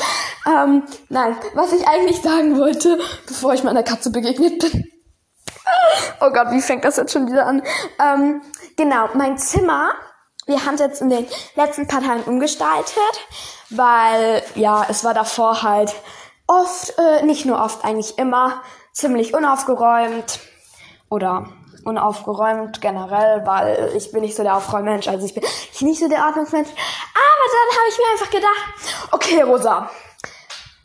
Ähm, 0.46 0.84
nein, 1.10 1.38
was 1.54 1.74
ich 1.74 1.88
eigentlich 1.88 2.22
sagen 2.22 2.58
wollte, 2.58 3.00
bevor 3.26 3.54
ich 3.54 3.64
meiner 3.64 3.84
Katze 3.84 4.12
begegnet 4.12 4.60
bin. 4.60 4.97
Oh 6.22 6.32
Gott, 6.32 6.52
wie 6.52 6.62
fängt 6.62 6.84
das 6.84 6.98
jetzt 6.98 7.14
schon 7.14 7.28
wieder 7.28 7.46
an? 7.46 7.62
Ähm, 8.00 8.42
genau, 8.76 9.10
mein 9.14 9.38
Zimmer, 9.38 9.92
wir 10.46 10.66
haben 10.66 10.76
es 10.76 10.82
jetzt 10.82 11.02
in 11.02 11.10
den 11.10 11.28
letzten 11.56 11.88
paar 11.88 12.02
Tagen 12.02 12.24
umgestaltet, 12.24 12.94
weil 13.70 14.44
ja, 14.56 14.86
es 14.90 15.04
war 15.04 15.14
davor 15.14 15.64
halt 15.64 15.94
oft, 16.48 16.98
äh, 16.98 17.24
nicht 17.24 17.46
nur 17.46 17.62
oft, 17.62 17.84
eigentlich 17.84 18.18
immer 18.18 18.62
ziemlich 18.94 19.34
unaufgeräumt 19.34 20.40
oder 21.10 21.48
unaufgeräumt 21.84 22.82
generell, 22.82 23.46
weil 23.46 23.94
ich 23.96 24.12
bin 24.12 24.22
nicht 24.22 24.36
so 24.36 24.44
der 24.44 24.56
Aufräummensch, 24.58 25.08
also 25.08 25.26
ich 25.26 25.34
bin 25.34 25.44
nicht 25.82 26.00
so 26.00 26.10
der 26.10 26.26
Ordnungsmensch. 26.26 26.70
Aber 26.70 27.46
dann 27.54 27.78
habe 27.78 27.90
ich 27.90 27.98
mir 27.98 28.12
einfach 28.12 28.30
gedacht, 28.30 29.12
okay, 29.12 29.42
Rosa, 29.42 29.90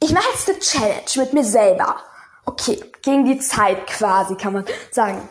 ich 0.00 0.12
mache 0.12 0.28
jetzt 0.32 0.48
eine 0.48 0.58
Challenge 0.58 1.02
mit 1.16 1.32
mir 1.32 1.44
selber. 1.44 1.96
Gegen 3.02 3.24
die 3.24 3.38
Zeit 3.38 3.86
quasi, 3.86 4.36
kann 4.36 4.52
man 4.52 4.64
sagen. 4.90 5.28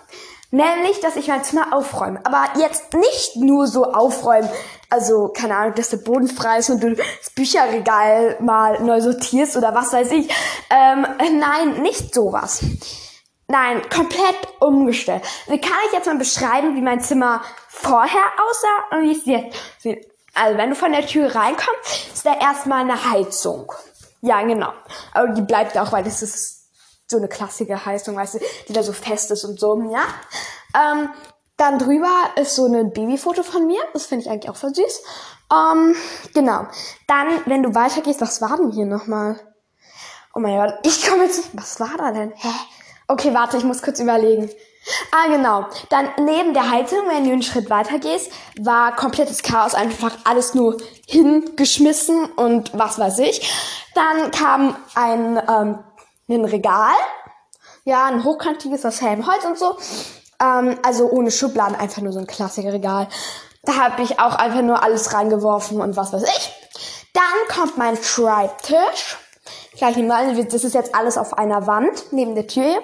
Nämlich, 0.52 1.00
dass 1.00 1.16
ich 1.16 1.30
mein 1.30 1.44
Zimmer 1.46 1.74
aufräume. 1.74 2.20
Aber 2.26 2.60
jetzt 2.60 2.94
nicht 2.94 3.38
nur 3.38 3.68
so 3.68 3.86
aufräumen, 3.86 4.50
also, 4.90 5.30
keine 5.30 5.56
Ahnung, 5.56 5.76
dass 5.76 5.90
der 5.90 5.98
Boden 5.98 6.28
frei 6.28 6.58
ist 6.58 6.70
und 6.70 6.84
du 6.84 6.94
das 6.94 7.30
Bücherregal 7.34 8.36
mal 8.42 8.82
neu 8.82 9.00
sortierst 9.00 9.56
oder 9.56 9.74
was 9.74 9.94
weiß 9.94 10.12
ich. 10.12 10.30
Ähm, 10.70 11.08
nein, 11.40 11.82
nicht 11.82 12.14
sowas. 12.14 12.60
Nein, 13.48 13.82
komplett 13.90 14.38
umgestellt. 14.60 15.24
Wie 15.48 15.62
kann 15.62 15.78
ich 15.88 15.94
jetzt 15.94 16.08
mal 16.08 16.18
beschreiben, 16.18 16.76
wie 16.76 16.82
mein 16.82 17.00
Zimmer 17.00 17.42
vorher 17.70 18.24
aussah 18.50 18.98
und 18.98 19.04
wie 19.04 19.18
es 19.18 19.26
jetzt 19.26 19.58
sieht? 19.80 20.06
Also, 20.34 20.58
wenn 20.58 20.72
du 20.72 20.76
von 20.76 20.92
der 20.92 21.08
Tür 21.08 21.34
reinkommst, 21.34 22.14
ist 22.14 22.26
da 22.26 22.38
erstmal 22.38 22.82
eine 22.82 23.12
Heizung. 23.12 23.72
Ja, 24.20 24.42
genau. 24.42 24.74
Aber 25.14 25.30
die 25.30 25.42
bleibt 25.42 25.78
auch, 25.78 25.94
weil 25.94 26.04
das 26.04 26.22
ist 26.22 26.61
so 27.12 27.18
eine 27.18 27.28
klassische 27.28 27.86
Heizung, 27.86 28.16
weißt 28.16 28.36
du, 28.36 28.40
die 28.68 28.74
da 28.74 28.82
so 28.82 28.94
fest 28.94 29.30
ist 29.32 29.46
und 29.46 29.60
so, 29.60 29.80
ja. 29.92 30.04
Ähm, 30.74 31.10
dann 31.58 31.78
drüber 31.78 32.12
ist 32.38 32.56
so 32.56 32.66
ein 32.66 32.92
Babyfoto 32.92 33.44
von 33.44 33.68
mir. 33.68 33.80
Das 33.94 34.08
finde 34.08 34.26
ich 34.26 34.32
eigentlich 34.32 34.50
auch 34.50 34.56
voll 34.56 34.74
süß. 34.74 35.04
Ähm, 35.54 35.96
genau. 36.34 36.66
Dann, 37.08 37.28
wenn 37.46 37.62
du 37.62 37.76
weitergehst, 37.76 38.20
was 38.20 38.42
war 38.42 38.58
denn 38.58 38.72
hier 38.72 38.88
nochmal? 38.88 39.40
Oh 40.34 40.40
mein 40.40 40.58
Gott, 40.58 40.80
ich 40.84 41.08
komme 41.08 41.26
jetzt 41.26 41.38
nicht. 41.38 41.50
Was 41.54 41.80
war 41.80 41.96
da 42.00 42.12
denn? 42.12 42.34
Hä? 42.36 42.50
Okay, 43.08 43.34
warte, 43.36 43.58
ich 43.58 43.64
muss 43.64 43.84
kurz 43.84 44.00
überlegen. 44.00 44.50
Ah, 45.12 45.28
genau. 45.28 45.68
Dann 45.90 46.10
neben 46.26 46.56
der 46.56 46.72
Heizung, 46.72 47.02
wenn 47.08 47.26
du 47.26 47.32
einen 47.32 47.44
Schritt 47.44 47.70
weiter 47.70 48.00
gehst, 48.00 48.32
war 48.60 48.96
komplettes 48.96 49.44
Chaos, 49.44 49.76
einfach 49.76 50.18
alles 50.24 50.56
nur 50.56 50.78
hingeschmissen 51.06 52.26
und 52.26 52.72
was 52.74 52.98
weiß 52.98 53.20
ich. 53.20 53.54
Dann 53.94 54.32
kam 54.32 54.76
ein 54.96 55.40
ähm, 55.48 55.80
ein 56.36 56.46
Regal. 56.46 56.96
Ja, 57.84 58.06
ein 58.06 58.24
hochkantiges 58.24 58.86
aus 58.86 59.02
hellem 59.02 59.26
Holz 59.26 59.44
und 59.46 59.58
so. 59.58 59.78
Ähm, 60.42 60.78
also 60.84 61.10
ohne 61.10 61.32
Schubladen, 61.32 61.76
einfach 61.76 62.02
nur 62.02 62.14
so 62.14 62.20
ein 62.20 62.28
klassischer 62.28 62.74
Regal. 62.74 63.08
Da 63.64 63.76
habe 63.76 64.02
ich 64.02 64.20
auch 64.20 64.36
einfach 64.36 64.62
nur 64.62 64.84
alles 64.84 65.14
reingeworfen 65.14 65.82
und 65.82 65.96
was 65.98 66.14
weiß 66.14 66.24
ich. 66.24 66.54
Dann 67.14 67.56
kommt 67.56 67.78
mein 67.78 67.98
Schreibtisch. 67.98 69.18
Gleich 69.76 69.98
mal, 69.98 70.36
das 70.46 70.64
ist 70.64 70.74
jetzt 70.74 70.96
alles 70.96 71.18
auf 71.18 71.38
einer 71.38 71.68
Wand 71.68 72.12
neben 72.12 72.36
der 72.36 72.48
Tür. 72.48 72.82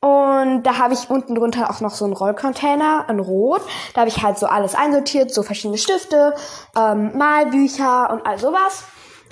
Und 0.00 0.62
da 0.62 0.78
habe 0.78 0.94
ich 0.94 1.10
unten 1.10 1.34
drunter 1.34 1.70
auch 1.70 1.80
noch 1.80 1.92
so 1.92 2.04
einen 2.04 2.14
Rollcontainer, 2.14 3.06
ein 3.08 3.18
Rot. 3.18 3.62
Da 3.94 4.02
habe 4.02 4.08
ich 4.08 4.22
halt 4.22 4.38
so 4.38 4.46
alles 4.46 4.74
einsortiert, 4.74 5.32
so 5.32 5.42
verschiedene 5.42 5.78
Stifte, 5.78 6.34
ähm, 6.76 7.16
Malbücher 7.16 8.10
und 8.10 8.26
all 8.26 8.38
sowas. 8.38 8.84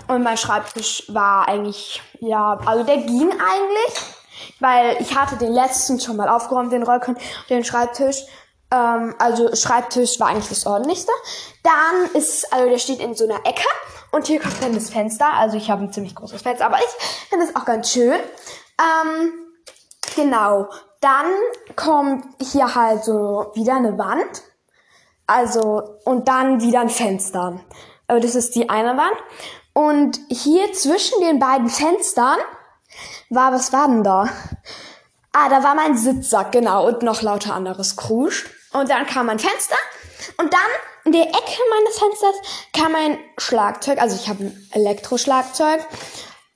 Und 0.09 0.23
mein 0.23 0.37
Schreibtisch 0.37 1.05
war 1.09 1.49
eigentlich, 1.49 2.03
ja, 2.21 2.59
also 2.67 2.85
der 2.85 2.99
ging 2.99 3.31
eigentlich, 3.31 4.03
weil 4.61 4.97
ich 5.01 5.17
hatte 5.17 5.37
den 5.37 5.53
letzten 5.53 5.99
schon 5.99 6.17
mal 6.17 6.29
aufgeräumt, 6.29 6.73
den 6.73 6.83
Rollkon, 6.83 7.17
den 7.49 7.65
Schreibtisch. 7.65 8.23
Ähm, 8.71 9.15
also 9.19 9.55
Schreibtisch 9.55 10.21
war 10.21 10.29
eigentlich 10.29 10.49
das 10.49 10.67
ordentlichste. 10.67 11.13
Dann 11.63 12.11
ist, 12.15 12.53
also 12.53 12.69
der 12.69 12.79
steht 12.79 13.01
in 13.01 13.15
so 13.15 13.25
einer 13.25 13.47
Ecke 13.47 13.67
und 14.13 14.27
hier 14.27 14.41
kommt 14.41 14.63
dann 14.63 14.75
das 14.75 14.91
Fenster. 14.91 15.33
Also 15.35 15.57
ich 15.57 15.71
habe 15.71 15.83
ein 15.83 15.93
ziemlich 15.93 16.15
großes 16.15 16.43
Fenster, 16.43 16.67
aber 16.67 16.79
ich 16.79 17.05
finde 17.29 17.47
es 17.47 17.57
auch 17.57 17.65
ganz 17.65 17.91
schön. 17.91 18.21
Ähm, 18.79 19.33
genau. 20.15 20.69
Dann 21.01 21.27
kommt 21.77 22.25
hier 22.41 22.75
halt 22.75 23.05
so 23.05 23.51
wieder 23.55 23.77
eine 23.77 23.99
Wand. 23.99 24.43
Also, 25.27 25.99
und 26.05 26.29
dann 26.29 26.61
wieder 26.61 26.81
ein 26.81 26.89
Fenster. 26.91 27.61
Aber 28.07 28.21
das 28.21 28.35
ist 28.35 28.55
die 28.55 28.69
eine 28.69 28.97
Wand. 28.97 29.17
Und 29.75 30.19
hier 30.29 30.73
zwischen 30.73 31.21
den 31.21 31.39
beiden 31.39 31.69
Fenstern 31.69 32.39
war, 33.29 33.53
was 33.53 33.73
war 33.73 33.89
denn 33.89 34.05
da? 34.05 34.29
Ah, 35.33 35.49
da 35.49 35.65
war 35.65 35.75
mein 35.75 35.99
Sitzsack, 35.99 36.53
genau, 36.53 36.87
und 36.87 37.03
noch 37.03 37.21
lauter 37.21 37.55
anderes 37.55 37.97
Krusch. 37.97 38.47
Und 38.73 38.89
dann 38.89 39.05
kam 39.07 39.27
mein 39.27 39.41
Fenster 39.41 39.77
und 40.39 40.53
dann 40.53 40.61
in 41.05 41.13
der 41.13 41.27
Ecke 41.27 41.61
meines 41.71 41.99
Fensters 41.99 42.37
kam 42.73 42.93
mein 42.93 43.19
Schlagzeug, 43.37 44.01
also 44.01 44.17
ich 44.17 44.29
habe 44.29 44.45
ein 44.45 44.69
Elektroschlagzeug, 44.73 45.85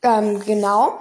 ähm, 0.03 0.45
genau. 0.45 1.01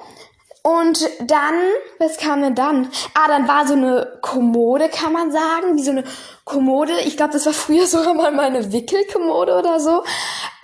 Und 0.63 0.99
dann, 1.21 1.55
was 1.99 2.17
kam 2.17 2.41
denn 2.41 2.55
dann? 2.55 2.89
Ah, 3.13 3.27
dann 3.27 3.47
war 3.47 3.65
so 3.65 3.73
eine 3.73 4.19
Kommode, 4.21 4.89
kann 4.89 5.13
man 5.13 5.31
sagen, 5.31 5.77
wie 5.77 5.83
so 5.83 5.91
eine 5.91 6.03
Kommode. 6.43 6.91
Ich 7.05 7.15
glaube, 7.15 7.33
das 7.33 7.45
war 7.45 7.53
früher 7.53 7.87
sogar 7.87 8.13
mal 8.13 8.31
meine 8.31 8.71
Wickelkommode 8.71 9.55
oder 9.55 9.79
so. 9.79 10.03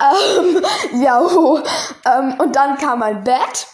Ähm, 0.00 0.62
ja, 1.02 1.20
ähm, 1.20 2.34
und 2.38 2.54
dann 2.54 2.76
kam 2.76 2.98
mein 2.98 3.24
Bett. 3.24 3.66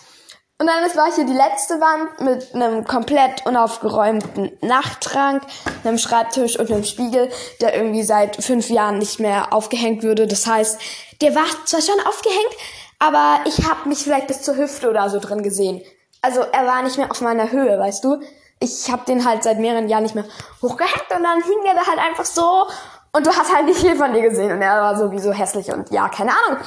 Und 0.58 0.66
dann 0.66 0.84
war 0.94 1.12
hier 1.14 1.24
die 1.24 1.32
letzte 1.32 1.80
Wand 1.80 2.20
mit 2.20 2.54
einem 2.54 2.84
komplett 2.84 3.46
unaufgeräumten 3.46 4.58
Nachtschrank, 4.60 5.42
einem 5.84 5.96
Schreibtisch 5.96 6.58
und 6.58 6.70
einem 6.70 6.84
Spiegel, 6.84 7.30
der 7.62 7.74
irgendwie 7.74 8.02
seit 8.02 8.44
fünf 8.44 8.68
Jahren 8.68 8.98
nicht 8.98 9.20
mehr 9.20 9.54
aufgehängt 9.54 10.02
würde. 10.02 10.26
Das 10.26 10.46
heißt, 10.46 10.78
der 11.22 11.34
war 11.34 11.46
zwar 11.64 11.80
schon 11.80 11.98
aufgehängt, 12.06 12.54
aber 12.98 13.40
ich 13.46 13.66
habe 13.66 13.88
mich 13.88 14.00
vielleicht 14.00 14.26
bis 14.26 14.42
zur 14.42 14.56
Hüfte 14.56 14.90
oder 14.90 15.08
so 15.08 15.18
drin 15.18 15.42
gesehen 15.42 15.82
also 16.22 16.40
er 16.40 16.66
war 16.66 16.82
nicht 16.82 16.98
mehr 16.98 17.10
auf 17.10 17.20
meiner 17.20 17.50
Höhe, 17.50 17.78
weißt 17.78 18.04
du? 18.04 18.20
Ich 18.58 18.90
habe 18.90 19.04
den 19.06 19.24
halt 19.24 19.42
seit 19.42 19.58
mehreren 19.58 19.88
Jahren 19.88 20.02
nicht 20.02 20.14
mehr 20.14 20.26
hochgehackt 20.60 21.10
und 21.14 21.22
dann 21.22 21.42
hing 21.42 21.58
der 21.64 21.74
da 21.74 21.86
halt 21.86 21.98
einfach 21.98 22.26
so 22.26 22.66
und 23.12 23.26
du 23.26 23.30
hast 23.30 23.54
halt 23.54 23.66
nicht 23.66 23.80
viel 23.80 23.96
von 23.96 24.12
dir 24.12 24.22
gesehen 24.22 24.52
und 24.52 24.62
er 24.62 24.80
war 24.80 24.96
sowieso 24.96 25.32
hässlich 25.32 25.72
und 25.72 25.90
ja, 25.90 26.08
keine 26.08 26.32
Ahnung. 26.32 26.60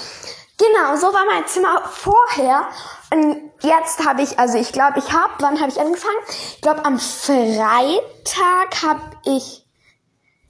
Genau, 0.58 0.96
so 0.96 1.08
war 1.08 1.26
mein 1.30 1.46
Zimmer 1.46 1.84
vorher 1.90 2.68
und 3.12 3.52
jetzt 3.62 4.06
habe 4.06 4.22
ich, 4.22 4.40
also 4.40 4.58
ich 4.58 4.72
glaube, 4.72 5.00
ich 5.00 5.12
habe, 5.12 5.34
wann 5.40 5.60
habe 5.60 5.70
ich 5.70 5.80
angefangen? 5.80 6.18
Ich 6.28 6.62
glaube, 6.62 6.84
am 6.86 7.00
Freitag 7.00 8.84
habe 8.84 9.02
ich, 9.26 9.68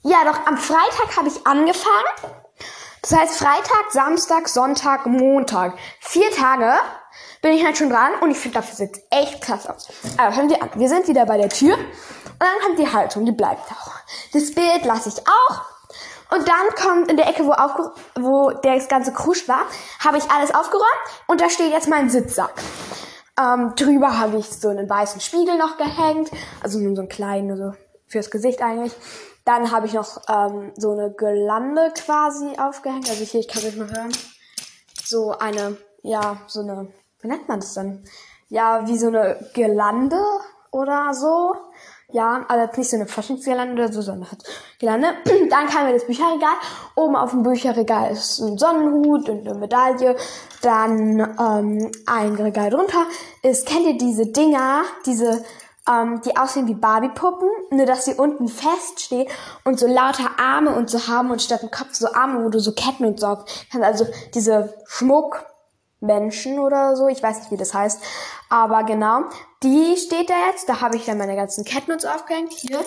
ja 0.02 0.18
doch, 0.24 0.46
am 0.46 0.56
Freitag 0.56 1.16
habe 1.16 1.28
ich 1.28 1.46
angefangen. 1.46 2.34
Das 3.02 3.12
heißt 3.12 3.38
Freitag, 3.38 3.90
Samstag, 3.90 4.48
Sonntag, 4.48 5.04
Montag. 5.04 5.74
Vier 6.00 6.30
Tage 6.30 6.72
bin 7.44 7.52
ich 7.52 7.62
halt 7.62 7.76
schon 7.76 7.90
dran 7.90 8.12
und 8.22 8.30
ich 8.30 8.38
finde, 8.38 8.54
dafür 8.54 8.74
sieht 8.74 9.02
echt 9.10 9.42
klasse 9.42 9.68
aus. 9.72 9.88
Aber 10.16 10.34
hören 10.34 10.48
wir 10.48 10.62
an. 10.62 10.70
Wir 10.76 10.88
sind 10.88 11.06
wieder 11.08 11.26
bei 11.26 11.36
der 11.36 11.50
Tür 11.50 11.74
und 11.76 12.40
dann 12.40 12.58
kommt 12.64 12.78
die 12.78 12.90
Haltung, 12.90 13.26
die 13.26 13.32
bleibt 13.32 13.70
auch. 13.70 13.92
Das 14.32 14.54
Bild 14.54 14.86
lasse 14.86 15.10
ich 15.10 15.18
auch. 15.18 15.60
Und 16.34 16.48
dann 16.48 16.74
kommt 16.74 17.10
in 17.10 17.18
der 17.18 17.28
Ecke, 17.28 17.44
wo, 17.44 17.52
aufge 17.52 17.92
wo 18.18 18.50
das 18.50 18.88
ganze 18.88 19.12
Krusch 19.12 19.46
war, 19.46 19.60
habe 20.02 20.16
ich 20.16 20.30
alles 20.30 20.54
aufgeräumt 20.54 20.86
und 21.26 21.42
da 21.42 21.50
steht 21.50 21.70
jetzt 21.70 21.86
mein 21.86 22.08
Sitzsack. 22.08 22.54
Ähm, 23.38 23.74
drüber 23.76 24.18
habe 24.18 24.38
ich 24.38 24.46
so 24.46 24.70
einen 24.70 24.88
weißen 24.88 25.20
Spiegel 25.20 25.58
noch 25.58 25.76
gehängt, 25.76 26.30
also 26.62 26.78
nur 26.78 26.96
so 26.96 27.02
einen 27.02 27.10
kleinen, 27.10 27.58
so 27.58 27.74
fürs 28.06 28.30
Gesicht 28.30 28.62
eigentlich. 28.62 28.94
Dann 29.44 29.70
habe 29.70 29.86
ich 29.86 29.92
noch 29.92 30.22
ähm, 30.30 30.72
so 30.78 30.92
eine 30.92 31.12
Gelande 31.12 31.92
quasi 31.94 32.58
aufgehängt, 32.58 33.10
also 33.10 33.22
hier, 33.22 33.40
ich 33.40 33.48
kann 33.48 33.62
es 33.62 33.76
mal 33.76 33.90
hören. 33.90 34.12
So 35.04 35.32
eine, 35.38 35.76
ja, 36.02 36.38
so 36.46 36.60
eine 36.60 36.88
wie 37.24 37.28
nennt 37.28 37.48
man 37.48 37.60
das 37.60 37.74
denn? 37.74 38.04
Ja, 38.48 38.86
wie 38.86 38.98
so 38.98 39.08
eine 39.08 39.48
Girlande 39.54 40.20
oder 40.70 41.14
so. 41.14 41.54
Ja, 42.12 42.44
also 42.48 42.68
nicht 42.76 42.90
so 42.90 42.96
eine 42.96 43.06
Faschingsgelande 43.06 43.72
oder 43.72 43.92
so, 43.92 44.02
sondern 44.02 44.30
halt 44.30 44.44
Gelande. 44.78 45.08
Dann 45.50 45.66
kam 45.66 45.86
mir 45.86 45.94
das 45.94 46.06
Bücherregal. 46.06 46.54
Oben 46.94 47.16
auf 47.16 47.30
dem 47.30 47.42
Bücherregal 47.42 48.12
ist 48.12 48.40
ein 48.40 48.58
Sonnenhut 48.58 49.28
und 49.30 49.48
eine 49.48 49.58
Medaille. 49.58 50.14
Dann 50.60 51.18
ähm, 51.40 51.90
ein 52.06 52.34
Regal 52.34 52.70
drunter 52.70 53.06
ist, 53.42 53.66
kennt 53.66 53.86
ihr 53.86 53.96
diese 53.96 54.26
Dinger, 54.26 54.82
diese, 55.06 55.42
ähm, 55.90 56.20
die 56.24 56.36
aussehen 56.36 56.68
wie 56.68 56.74
Barbiepuppen, 56.74 57.48
nur 57.70 57.86
dass 57.86 58.04
sie 58.04 58.14
unten 58.14 58.48
feststehen 58.48 59.26
und 59.64 59.80
so 59.80 59.86
lauter 59.86 60.38
Arme 60.38 60.76
und 60.76 60.90
so 60.90 61.08
haben 61.08 61.30
und 61.30 61.40
statt 61.40 61.62
dem 61.62 61.70
Kopf 61.70 61.94
so 61.94 62.12
Arme, 62.12 62.44
wo 62.44 62.50
du 62.50 62.60
so 62.60 62.72
Ketten 62.72 63.06
und 63.06 63.18
so 63.18 63.38
kannst. 63.72 63.82
Also 63.82 64.06
diese 64.34 64.74
Schmuck, 64.86 65.46
Menschen 66.04 66.58
oder 66.58 66.96
so. 66.96 67.08
Ich 67.08 67.22
weiß 67.22 67.40
nicht, 67.40 67.50
wie 67.50 67.56
das 67.56 67.74
heißt. 67.74 68.02
Aber 68.48 68.84
genau, 68.84 69.24
die 69.62 69.96
steht 69.96 70.30
da 70.30 70.34
jetzt. 70.50 70.68
Da 70.68 70.80
habe 70.80 70.96
ich 70.96 71.04
dann 71.04 71.18
meine 71.18 71.36
ganzen 71.36 71.64
so 71.98 72.08
aufgehängt. 72.08 72.52
Hier. 72.52 72.80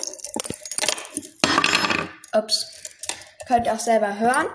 Ups. 2.34 2.66
Könnt 3.46 3.66
ihr 3.66 3.72
auch 3.72 3.80
selber 3.80 4.18
hören. 4.18 4.46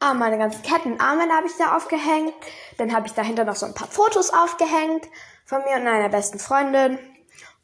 Ah, 0.00 0.14
meine 0.14 0.38
ganzen 0.38 0.62
Ketten 0.62 0.92
und 0.92 1.00
Armbänder 1.00 1.36
habe 1.36 1.46
ich 1.46 1.56
da 1.58 1.76
aufgehängt. 1.76 2.34
Dann 2.78 2.94
habe 2.94 3.06
ich 3.06 3.12
dahinter 3.12 3.44
noch 3.44 3.56
so 3.56 3.66
ein 3.66 3.74
paar 3.74 3.88
Fotos 3.88 4.32
aufgehängt 4.32 5.06
von 5.44 5.62
mir 5.64 5.76
und 5.76 5.84
meiner 5.84 6.08
besten 6.08 6.38
Freundin. 6.38 6.98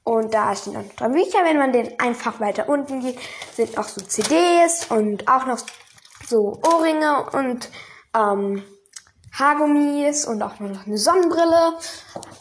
Und 0.05 0.35
da 0.35 0.55
stehen 0.55 0.75
dann 0.75 0.91
drei 0.97 1.09
Bücher. 1.09 1.39
Wenn 1.45 1.59
man 1.59 1.73
den 1.73 1.99
einfach 1.99 2.39
weiter 2.39 2.69
unten 2.69 3.01
geht, 3.01 3.19
sind 3.55 3.77
auch 3.77 3.89
so 3.89 4.01
CDs 4.01 4.87
und 4.91 5.27
auch 5.27 5.47
noch 5.47 5.59
so 6.27 6.61
Ohrringe 6.63 7.31
und 7.33 7.69
ähm, 8.15 8.63
Haargummis 9.39 10.27
und 10.27 10.43
auch 10.43 10.59
noch 10.61 10.87
eine 10.87 10.99
Sonnenbrille. 10.99 11.75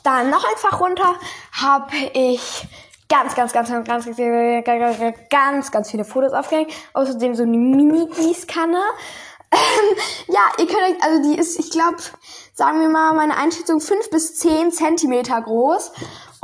Dann 0.04 0.30
noch 0.30 0.46
einfach 0.50 0.80
runter 0.80 1.16
habe 1.52 1.96
ich 2.14 2.68
ganz, 3.10 3.36
ganz, 3.36 3.54
ganz, 3.54 3.70
ganz, 3.70 3.88
ganz, 3.88 4.06
ganz, 4.06 4.98
ganz, 5.30 5.72
ganz 5.72 5.92
viele 5.92 6.06
Fotos 6.06 6.34
aufgehängt. 6.34 6.72
Außerdem 6.94 7.36
so 7.36 7.44
eine 7.44 7.58
Mini-Gießkanne. 7.58 8.82
ja, 10.28 10.42
ihr 10.58 10.68
könnt 10.68 10.82
euch, 10.82 11.04
also 11.04 11.30
die 11.30 11.38
ist, 11.38 11.60
ich 11.60 11.70
glaube, 11.70 11.98
sagen 12.54 12.82
wir 12.82 12.90
mal, 12.90 13.14
meine 13.14 13.38
Einschätzung 13.38 13.80
fünf 13.80 14.10
bis 14.10 14.38
zehn 14.38 14.72
Zentimeter 14.72 15.42
groß. 15.42 15.92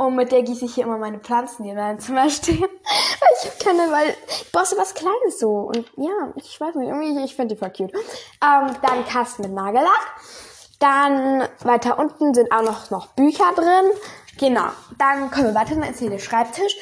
Und 0.02 0.16
mit 0.16 0.32
der 0.32 0.42
gieße 0.42 0.64
ich 0.64 0.74
hier 0.74 0.82
immer 0.84 0.98
meine 0.98 1.20
Pflanzen, 1.20 1.62
die 1.62 1.70
in 1.70 1.76
meinem 1.76 2.00
Zimmer 2.00 2.28
stehen. 2.28 2.60
weil 2.60 3.28
ich 3.38 3.48
habe 3.48 3.64
keine, 3.64 3.92
weil 3.92 4.16
ich 4.28 4.50
brauche 4.50 4.76
was 4.76 4.94
Kleines 4.94 5.38
so. 5.38 5.50
Und 5.50 5.92
ja, 5.96 6.32
ich 6.34 6.60
weiß 6.60 6.74
nicht, 6.74 6.88
irgendwie, 6.88 7.24
ich 7.24 7.36
finde 7.36 7.54
die 7.54 7.58
voll 7.58 7.70
cute. 7.70 7.94
Ähm, 7.94 8.74
dann 8.82 9.06
Kasten 9.06 9.42
mit 9.42 9.52
Nagellack. 9.52 10.16
Dann 10.80 11.48
weiter 11.62 12.00
unten 12.00 12.34
sind 12.34 12.50
auch 12.50 12.62
noch, 12.62 12.90
noch 12.90 13.06
Bücher 13.14 13.52
drin. 13.54 13.92
Genau. 14.38 14.70
Dann 14.98 15.30
kommen 15.30 15.46
wir 15.46 15.54
weiter 15.54 15.74
ins 15.74 16.00
hier 16.00 16.18
Schreibtisch. 16.18 16.74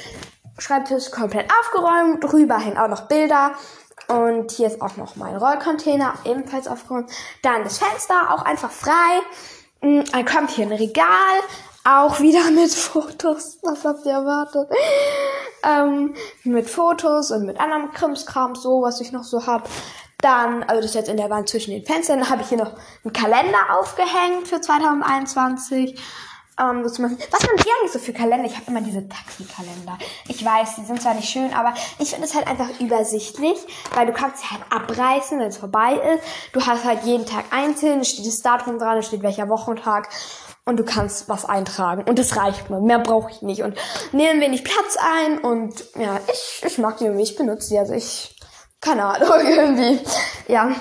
Schreibtisch 0.56 1.10
komplett 1.10 1.50
aufgeräumt. 1.60 2.24
Drüber 2.24 2.58
hängen 2.58 2.78
auch 2.78 2.88
noch 2.88 3.02
Bilder. 3.02 3.52
Und 4.08 4.50
hier 4.50 4.68
ist 4.68 4.80
auch 4.80 4.96
noch 4.96 5.16
mein 5.16 5.36
Rollcontainer, 5.36 6.14
ebenfalls 6.24 6.66
aufgeräumt. 6.66 7.10
Dann 7.42 7.64
das 7.64 7.76
Fenster, 7.76 8.32
auch 8.32 8.46
einfach 8.46 8.70
frei. 8.70 9.20
Mm, 9.82 10.00
dann 10.10 10.24
kommt 10.24 10.50
hier 10.50 10.66
ein 10.66 10.72
Regal, 10.72 11.04
auch 11.84 12.20
wieder 12.20 12.50
mit 12.50 12.72
Fotos. 12.72 13.58
Was 13.62 13.84
habt 13.84 14.06
ihr 14.06 14.12
erwartet? 14.12 14.68
ähm, 15.64 16.14
mit 16.44 16.68
Fotos 16.68 17.30
und 17.30 17.46
mit 17.46 17.60
anderem 17.60 17.90
Krimskram, 17.92 18.54
so 18.54 18.82
was 18.82 19.00
ich 19.00 19.12
noch 19.12 19.25
so 19.25 19.46
hab. 19.46 19.68
Dann, 20.18 20.62
also 20.64 20.82
das 20.82 20.90
ist 20.90 20.94
jetzt 20.94 21.08
in 21.08 21.16
der 21.16 21.30
Wand 21.30 21.49
zwischen 21.49 21.70
den 21.70 21.84
Fenstern, 21.84 22.28
habe 22.28 22.42
ich 22.42 22.49
hier 22.49 22.58
noch 22.58 22.75
einen 23.04 23.12
Kalender 23.12 23.78
aufgehängt 23.78 24.46
für 24.46 24.60
2021. 24.60 25.99
Ähm, 26.60 26.84
was 26.84 26.99
man 26.99 27.16
hier 27.16 27.72
eigentlich 27.78 27.92
so 27.92 27.99
für 27.99 28.12
Kalender? 28.12 28.44
Ich 28.44 28.54
habe 28.54 28.66
immer 28.66 28.82
diese 28.82 29.08
Taxi-Kalender. 29.08 29.96
Ich 30.28 30.44
weiß, 30.44 30.76
die 30.76 30.84
sind 30.84 31.00
zwar 31.00 31.14
nicht 31.14 31.30
schön, 31.30 31.54
aber 31.54 31.72
ich 31.99 32.10
finde 32.10 32.26
es 32.26 32.34
halt 32.34 32.46
einfach 32.49 32.68
übersichtlich, 32.80 33.56
weil 33.94 34.06
du 34.06 34.12
kannst 34.12 34.42
sie 34.42 34.50
halt 34.50 34.62
abreißen, 34.68 35.38
wenn 35.38 35.46
es 35.46 35.56
vorbei 35.56 35.94
ist. 35.94 36.22
Du 36.52 36.60
hast 36.60 36.84
halt 36.84 37.04
jeden 37.04 37.25
Tag 37.25 37.46
einzeln, 37.50 38.04
steht 38.04 38.26
das 38.26 38.42
Datum 38.42 38.78
dran, 38.78 39.02
steht 39.02 39.22
welcher 39.22 39.49
Wochentag 39.49 40.10
und 40.64 40.76
du 40.79 40.85
kannst 40.85 41.29
was 41.29 41.45
eintragen. 41.45 42.05
Und 42.09 42.19
das 42.19 42.37
reicht 42.37 42.71
mir. 42.71 42.81
Mehr 42.81 42.99
brauche 42.99 43.31
ich 43.31 43.43
nicht. 43.43 43.62
Und 43.62 43.76
nehmen 44.12 44.40
wenig 44.40 44.64
Platz 44.64 44.97
ein 44.99 45.38
und 45.38 45.85
ja, 45.97 46.21
ich, 46.33 46.62
ich 46.67 46.79
mag 46.79 46.99
die 46.99 47.05
irgendwie, 47.05 47.25
ich 47.25 47.37
benutze 47.37 47.71
die. 47.71 47.79
Also 47.79 47.95
ich 47.95 48.37
keine 48.81 49.05
Ahnung, 49.05 49.46
irgendwie. 49.46 50.01
Ja. 50.49 50.75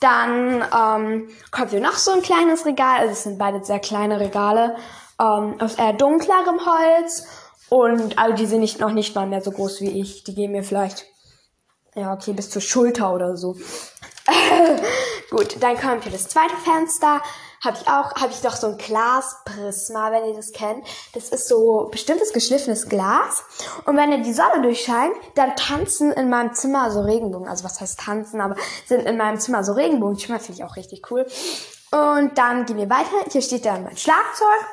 Dann 0.00 0.62
ähm, 0.62 1.28
kommt 1.50 1.70
hier 1.70 1.80
noch 1.80 1.96
so 1.96 2.10
ein 2.12 2.22
kleines 2.22 2.66
Regal. 2.66 2.98
Also 2.98 3.12
es 3.12 3.22
sind 3.22 3.38
beide 3.38 3.64
sehr 3.64 3.78
kleine 3.78 4.20
Regale 4.20 4.76
ähm, 5.20 5.60
aus 5.60 5.76
eher 5.76 5.94
dunklerem 5.94 6.60
Holz. 6.66 7.26
Und 7.70 8.18
also 8.18 8.34
die 8.34 8.46
sind 8.46 8.60
nicht, 8.60 8.80
noch 8.80 8.92
nicht 8.92 9.14
mal 9.14 9.26
mehr 9.26 9.40
so 9.40 9.50
groß 9.50 9.80
wie 9.80 10.00
ich. 10.00 10.24
Die 10.24 10.34
gehen 10.34 10.52
mir 10.52 10.62
vielleicht, 10.62 11.06
ja, 11.94 12.12
okay, 12.12 12.32
bis 12.32 12.50
zur 12.50 12.60
Schulter 12.60 13.14
oder 13.14 13.36
so. 13.36 13.56
Gut, 15.30 15.56
dann 15.60 15.78
kommt 15.78 16.02
hier 16.02 16.12
das 16.12 16.28
zweite 16.28 16.56
Fenster 16.56 17.22
habe 17.64 17.78
ich 17.80 17.88
auch, 17.88 18.14
habe 18.14 18.30
ich 18.30 18.40
doch 18.40 18.56
so 18.56 18.68
ein 18.68 18.78
Glasprisma, 18.78 20.12
wenn 20.12 20.26
ihr 20.26 20.34
das 20.34 20.52
kennt. 20.52 20.86
Das 21.14 21.30
ist 21.30 21.48
so 21.48 21.88
bestimmtes 21.90 22.32
geschliffenes 22.32 22.88
Glas. 22.88 23.42
Und 23.86 23.96
wenn 23.96 24.12
ihr 24.12 24.18
die 24.18 24.32
Sonne 24.32 24.62
durchscheint, 24.62 25.14
dann 25.34 25.56
tanzen 25.56 26.12
in 26.12 26.28
meinem 26.28 26.54
Zimmer 26.54 26.90
so 26.90 27.00
Regenbogen. 27.00 27.48
Also 27.48 27.64
was 27.64 27.80
heißt 27.80 28.00
tanzen, 28.00 28.40
aber 28.40 28.56
sind 28.86 29.06
in 29.06 29.16
meinem 29.16 29.38
Zimmer 29.38 29.64
so 29.64 29.72
Regenbogen. 29.72 30.16
Ich 30.16 30.26
finde 30.26 30.42
ich 30.50 30.64
auch 30.64 30.76
richtig 30.76 31.10
cool. 31.10 31.26
Und 31.90 32.36
dann 32.38 32.66
gehen 32.66 32.76
wir 32.76 32.90
weiter. 32.90 33.30
Hier 33.30 33.40
steht 33.40 33.64
dann 33.64 33.84
mein 33.84 33.96
Schlagzeug. 33.96 34.66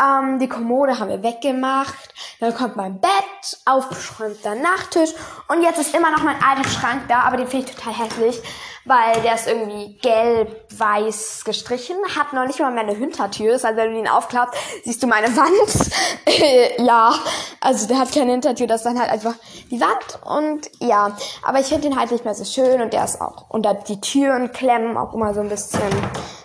Ähm, 0.00 0.38
die 0.38 0.48
Kommode 0.48 0.98
haben 0.98 1.08
wir 1.08 1.22
weggemacht. 1.22 2.14
Dann 2.40 2.54
kommt 2.54 2.76
mein 2.76 3.00
Bett, 3.00 3.58
aufgeschräumter 3.64 4.54
Nachttisch. 4.54 5.10
Und 5.48 5.62
jetzt 5.62 5.78
ist 5.78 5.94
immer 5.94 6.10
noch 6.10 6.22
mein 6.22 6.36
alter 6.42 6.68
Schrank 6.68 7.02
da, 7.08 7.20
aber 7.20 7.36
den 7.36 7.46
finde 7.46 7.66
ich 7.66 7.74
total 7.74 7.94
hässlich 7.94 8.42
weil 8.86 9.20
der 9.22 9.34
ist 9.34 9.48
irgendwie 9.48 9.98
gelb-weiß 9.98 11.42
gestrichen, 11.44 11.96
hat 12.16 12.32
noch 12.32 12.46
nicht 12.46 12.60
mal 12.60 12.70
meine 12.70 12.94
Hintertür. 12.94 13.52
Das 13.52 13.64
heißt, 13.64 13.76
wenn 13.76 13.92
du 13.92 13.98
ihn 13.98 14.08
aufklappst, 14.08 14.54
siehst 14.84 15.02
du 15.02 15.08
meine 15.08 15.26
Wand. 15.36 16.78
ja, 16.86 17.12
also 17.60 17.88
der 17.88 17.98
hat 17.98 18.12
keine 18.12 18.30
Hintertür, 18.30 18.68
das 18.68 18.80
ist 18.80 18.86
dann 18.86 18.98
halt 18.98 19.10
einfach 19.10 19.34
die 19.70 19.80
Wand 19.80 20.20
und 20.24 20.70
ja. 20.80 21.16
Aber 21.42 21.58
ich 21.58 21.66
finde 21.66 21.88
den 21.88 21.98
halt 21.98 22.12
nicht 22.12 22.24
mehr 22.24 22.34
so 22.34 22.44
schön 22.44 22.80
und 22.80 22.92
der 22.92 23.04
ist 23.04 23.20
auch 23.20 23.50
unter 23.50 23.74
die 23.74 24.00
Türen 24.00 24.52
klemmen 24.52 24.96
auch 24.96 25.12
immer 25.14 25.34
so 25.34 25.40
ein 25.40 25.48
bisschen, 25.48 25.82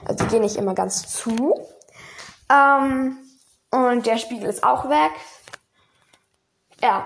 also 0.06 0.24
die 0.24 0.30
gehen 0.32 0.42
nicht 0.42 0.56
immer 0.56 0.74
ganz 0.74 1.08
zu. 1.08 1.54
Ähm, 2.50 3.18
und 3.72 4.06
der 4.06 4.18
Spiegel 4.18 4.50
ist 4.50 4.64
auch 4.64 4.90
weg. 4.90 5.12
Ja, 6.82 7.06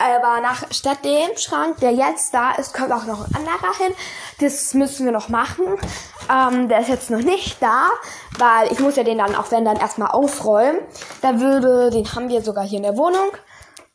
aber 0.00 0.40
nach, 0.40 0.64
statt 0.70 1.04
dem 1.04 1.36
Schrank, 1.36 1.78
der 1.80 1.92
jetzt 1.92 2.32
da 2.32 2.52
ist, 2.52 2.72
kommt 2.72 2.90
auch 2.90 3.04
noch 3.04 3.26
ein 3.26 3.36
anderer 3.36 3.76
hin. 3.76 3.94
Das 4.40 4.72
müssen 4.72 5.04
wir 5.04 5.12
noch 5.12 5.28
machen. 5.28 5.66
Ähm, 6.30 6.70
der 6.70 6.80
ist 6.80 6.88
jetzt 6.88 7.10
noch 7.10 7.20
nicht 7.20 7.62
da, 7.62 7.88
weil 8.38 8.72
ich 8.72 8.78
muss 8.78 8.96
ja 8.96 9.02
den 9.02 9.18
dann 9.18 9.34
auch 9.34 9.50
wenn 9.50 9.66
dann 9.66 9.76
erstmal 9.76 10.12
aufräumen. 10.12 10.78
Da 11.20 11.38
würde, 11.38 11.90
den 11.90 12.10
haben 12.14 12.30
wir 12.30 12.40
sogar 12.40 12.64
hier 12.64 12.78
in 12.78 12.84
der 12.84 12.96
Wohnung. 12.96 13.30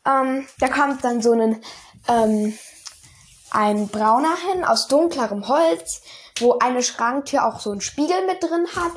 Ähm, 0.05 0.47
da 0.59 0.67
kommt 0.67 1.03
dann 1.03 1.23
so 1.23 1.31
ein, 1.31 1.63
ähm, 2.07 2.55
ein 3.49 3.87
brauner 3.87 4.35
hin 4.51 4.63
aus 4.63 4.87
dunklerem 4.87 5.47
Holz, 5.47 6.03
wo 6.39 6.59
eine 6.59 6.83
Schranktür 6.83 7.47
auch 7.47 7.59
so 7.59 7.71
einen 7.71 7.81
Spiegel 7.81 8.27
mit 8.27 8.43
drin 8.43 8.67
hat 8.75 8.91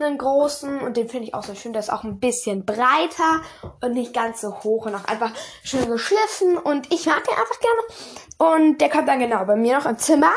einen 0.00 0.18
großen 0.18 0.80
und 0.80 0.96
den 0.96 1.08
finde 1.08 1.26
ich 1.26 1.34
auch 1.34 1.42
so 1.42 1.54
schön. 1.54 1.72
Der 1.72 1.80
ist 1.80 1.92
auch 1.92 2.04
ein 2.04 2.20
bisschen 2.20 2.64
breiter 2.64 3.42
und 3.80 3.94
nicht 3.94 4.14
ganz 4.14 4.40
so 4.40 4.54
hoch 4.62 4.86
und 4.86 4.94
auch 4.94 5.04
einfach 5.06 5.32
schön 5.64 5.90
geschliffen 5.90 6.56
und 6.56 6.92
ich 6.92 7.06
mag 7.06 7.24
den 7.24 7.34
einfach 7.34 7.58
gerne. 7.58 8.52
Und 8.54 8.80
der 8.80 8.90
kommt 8.90 9.08
dann 9.08 9.18
genau 9.18 9.44
bei 9.44 9.56
mir 9.56 9.76
noch 9.76 9.86
im 9.86 9.98
Zimmer. 9.98 10.30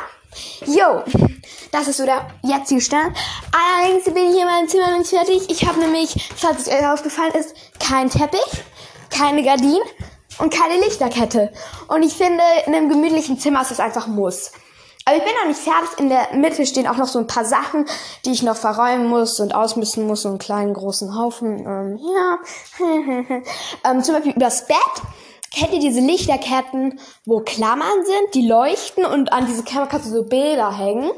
Jo, 0.66 1.04
das 1.72 1.88
ist 1.88 1.98
so 1.98 2.06
der 2.06 2.26
jetzige 2.42 2.82
Stand. 2.82 3.16
Allerdings 3.52 4.06
bin 4.06 4.16
ich 4.16 4.32
hier 4.32 4.42
in 4.42 4.48
meinem 4.48 4.68
Zimmer 4.68 4.92
noch 4.92 4.98
nicht 4.98 5.12
fertig. 5.12 5.50
Ich 5.50 5.68
habe 5.68 5.80
nämlich, 5.80 6.32
falls 6.36 6.62
es 6.62 6.68
euch 6.68 6.88
aufgefallen 6.88 7.34
ist, 7.36 7.54
keinen 7.80 8.10
Teppich, 8.10 8.64
keine 9.12 9.44
Gardinen 9.44 9.84
und 10.40 10.52
keine 10.52 10.82
Lichterkette. 10.84 11.54
Und 11.88 12.02
ich 12.02 12.14
finde, 12.14 12.44
in 12.66 12.74
einem 12.74 12.90
gemütlichen 12.90 13.38
Zimmer 13.38 13.62
ist 13.62 13.72
das 13.72 13.80
einfach 13.80 14.08
Muss. 14.08 14.54
Aber 15.12 15.20
ich 15.20 15.26
bin 15.26 15.34
noch 15.42 15.48
nicht 15.48 15.60
fertig. 15.60 16.00
In 16.00 16.08
der 16.08 16.30
Mitte 16.34 16.66
stehen 16.66 16.88
auch 16.88 16.96
noch 16.96 17.08
so 17.08 17.20
ein 17.20 17.28
paar 17.28 17.44
Sachen, 17.44 17.86
die 18.24 18.32
ich 18.32 18.44
noch 18.44 18.56
verräumen 18.56 19.08
muss 19.08 19.42
und 19.42 19.54
ausmisten 19.54 20.08
muss. 20.08 20.22
So 20.22 20.30
einen 20.30 20.38
kleinen, 20.38 20.74
großen 20.74 21.18
Haufen. 21.18 21.60
Ähm, 21.60 22.00
ja. 22.00 22.38
ähm, 23.92 24.04
zum 24.04 24.16
Beispiel 24.16 24.34
übers 24.34 24.68
Bett. 24.68 24.78
Kennt 25.54 25.74
ihr 25.74 25.82
diese 25.82 26.00
Lichterketten, 26.00 26.98
wo 27.26 27.42
Klammern 27.42 28.06
sind, 28.06 28.36
die 28.36 28.48
leuchten 28.48 29.04
und 29.04 29.34
an 29.34 29.48
diese 29.48 29.64
Klammer 29.64 29.88
kannst 29.88 30.08
du 30.08 30.12
so 30.12 30.24
Bilder 30.24 30.78
hängen? 30.78 31.12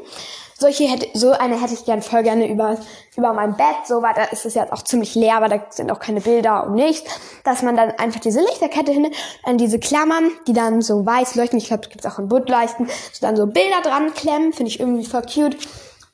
Solche 0.64 0.84
hätte, 0.84 1.06
so 1.12 1.32
eine 1.32 1.60
hätte 1.60 1.74
ich 1.74 1.84
gern 1.84 2.00
voll 2.00 2.22
gerne 2.22 2.48
über, 2.48 2.78
über 3.18 3.34
mein 3.34 3.54
Bett, 3.54 3.86
so 3.86 4.00
weiter 4.00 4.32
ist 4.32 4.46
es 4.46 4.54
jetzt 4.54 4.72
auch 4.72 4.82
ziemlich 4.82 5.14
leer, 5.14 5.36
aber 5.36 5.48
da 5.48 5.60
sind 5.68 5.92
auch 5.92 6.00
keine 6.00 6.22
Bilder 6.22 6.66
und 6.66 6.74
nichts, 6.74 7.10
dass 7.44 7.60
man 7.60 7.76
dann 7.76 7.90
einfach 7.98 8.20
diese 8.20 8.40
Lichterkette 8.40 8.90
hin, 8.90 9.10
an 9.42 9.58
diese 9.58 9.78
Klammern, 9.78 10.30
die 10.46 10.54
dann 10.54 10.80
so 10.80 11.04
weiß 11.04 11.34
leuchten, 11.34 11.58
ich 11.58 11.66
glaube, 11.66 11.82
es 11.82 11.90
gibt 11.90 12.06
auch 12.06 12.18
in 12.18 12.28
Buttleuchten, 12.28 12.86
so 12.86 13.26
dann 13.26 13.36
so 13.36 13.46
Bilder 13.46 13.82
dran 13.82 14.14
klemmen, 14.14 14.54
finde 14.54 14.70
ich 14.70 14.80
irgendwie 14.80 15.04
voll 15.04 15.22
cute. 15.22 15.58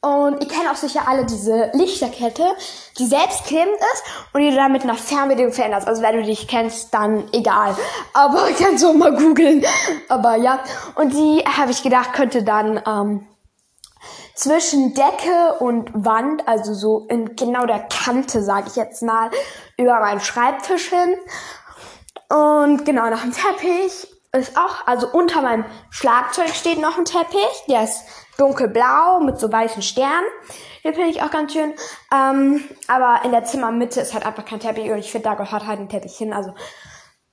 Und 0.02 0.40
ihr 0.40 0.48
kennt 0.48 0.66
auch 0.68 0.76
sicher 0.76 1.02
alle 1.06 1.26
diese 1.26 1.70
Lichterkette, 1.74 2.44
die 2.98 3.04
selbstklebend 3.04 3.76
ist 3.92 4.02
und 4.32 4.40
die 4.40 4.48
du 4.48 4.56
dann 4.56 4.72
mit 4.72 4.82
einer 4.82 4.94
Fernbedienung 4.94 5.52
veränderst. 5.52 5.86
Also 5.86 6.00
wenn 6.00 6.16
du 6.16 6.22
dich 6.22 6.48
kennst, 6.48 6.92
dann 6.94 7.24
egal. 7.32 7.76
Aber 8.14 8.48
kannst 8.58 8.82
du 8.82 8.88
auch 8.88 8.94
mal 8.94 9.14
googeln. 9.14 9.62
Aber 10.08 10.36
ja. 10.36 10.60
Und 10.94 11.12
die, 11.12 11.44
habe 11.44 11.70
ich 11.70 11.82
gedacht, 11.82 12.14
könnte 12.14 12.42
dann 12.42 12.80
ähm, 12.86 13.26
zwischen 14.40 14.94
Decke 14.94 15.58
und 15.58 15.90
Wand, 15.92 16.48
also 16.48 16.72
so 16.72 17.06
in 17.10 17.36
genau 17.36 17.66
der 17.66 17.80
Kante, 17.80 18.42
sage 18.42 18.68
ich 18.68 18.76
jetzt 18.76 19.02
mal, 19.02 19.30
über 19.76 20.00
meinen 20.00 20.20
Schreibtisch 20.20 20.88
hin. 20.88 21.14
Und 22.30 22.86
genau 22.86 23.10
nach 23.10 23.20
dem 23.20 23.32
Teppich 23.32 24.08
ist 24.32 24.56
auch, 24.56 24.86
also 24.86 25.08
unter 25.08 25.42
meinem 25.42 25.66
Schlagzeug 25.90 26.48
steht 26.54 26.80
noch 26.80 26.96
ein 26.96 27.04
Teppich. 27.04 27.64
Der 27.68 27.84
ist 27.84 28.02
dunkelblau 28.38 29.20
mit 29.20 29.38
so 29.38 29.52
weißen 29.52 29.82
Sternen. 29.82 30.26
Den 30.84 30.94
finde 30.94 31.10
ich 31.10 31.20
auch 31.20 31.30
ganz 31.30 31.52
schön. 31.52 31.74
Ähm, 32.10 32.64
aber 32.88 33.20
in 33.24 33.32
der 33.32 33.44
Zimmermitte 33.44 34.00
ist 34.00 34.14
halt 34.14 34.24
einfach 34.24 34.46
kein 34.46 34.60
Teppich 34.60 34.90
und 34.90 34.98
ich 34.98 35.12
finde, 35.12 35.28
da 35.28 35.34
gehört 35.34 35.66
halt 35.66 35.80
ein 35.80 35.90
Teppich 35.90 36.16
hin. 36.16 36.32
Also, 36.32 36.54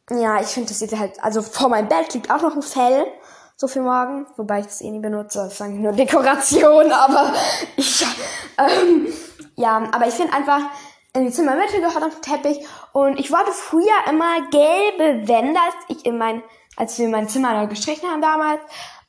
ja, 0.09 0.41
ich 0.41 0.47
finde, 0.47 0.69
das 0.69 0.79
sieht 0.79 0.97
halt, 0.99 1.23
also 1.23 1.41
vor 1.41 1.69
meinem 1.69 1.87
Bett 1.87 2.13
liegt 2.13 2.29
auch 2.29 2.41
noch 2.41 2.55
ein 2.55 2.61
Fell. 2.61 3.05
So 3.59 3.67
für 3.67 3.81
morgen. 3.81 4.27
Wobei 4.35 4.59
ich 4.59 4.67
das 4.67 4.81
eh 4.81 4.91
nie 4.91 4.99
benutze. 4.99 5.39
Das 5.39 5.53
ist 5.53 5.61
eigentlich 5.61 5.81
nur 5.81 5.91
Dekoration, 5.91 6.91
aber 6.91 7.33
ich, 7.75 8.05
ähm, 8.59 9.07
ja, 9.55 9.81
aber 9.91 10.07
ich 10.07 10.13
finde 10.13 10.31
einfach, 10.33 10.61
in 11.15 11.25
die 11.25 11.31
Zimmermitte 11.31 11.77
gehört 11.77 11.99
noch 11.99 12.15
ein 12.15 12.21
Teppich. 12.21 12.63
Und 12.93 13.19
ich 13.19 13.31
wollte 13.31 13.51
früher 13.51 14.07
immer 14.07 14.47
gelbe 14.51 15.27
Wände, 15.27 15.59
als 15.59 15.75
ich 15.87 16.05
in 16.05 16.19
mein, 16.19 16.43
als 16.75 16.99
wir 16.99 17.09
mein 17.09 17.27
Zimmer 17.27 17.59
noch 17.59 17.67
gestrichen 17.67 18.07
haben 18.07 18.21
damals, 18.21 18.61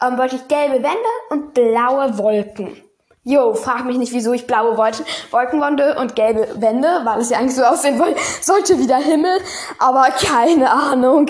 ähm, 0.03 0.17
wollte 0.17 0.37
ich 0.37 0.49
gelbe 0.49 0.77
Wände 0.77 1.09
und 1.29 1.53
blaue 1.53 2.17
Wolken. 2.17 2.88
Jo, 3.29 3.53
frag 3.53 3.85
mich 3.85 3.99
nicht, 3.99 4.15
wieso 4.15 4.33
ich 4.33 4.47
blaue 4.47 4.79
Wolken, 4.79 5.05
Wolkenwände 5.31 5.99
und 5.99 6.17
gelbe 6.17 6.49
Wände, 6.63 6.89
weil 7.05 7.21
es 7.21 7.29
ja 7.29 7.37
eigentlich 7.37 7.57
so 7.57 7.63
aussehen 7.63 7.99
wollte, 7.99 8.19
sollte 8.41 8.79
wie 8.79 8.87
der 8.87 8.97
Himmel, 8.97 9.39
aber 9.79 10.05
keine 10.13 10.71
Ahnung. 10.71 11.27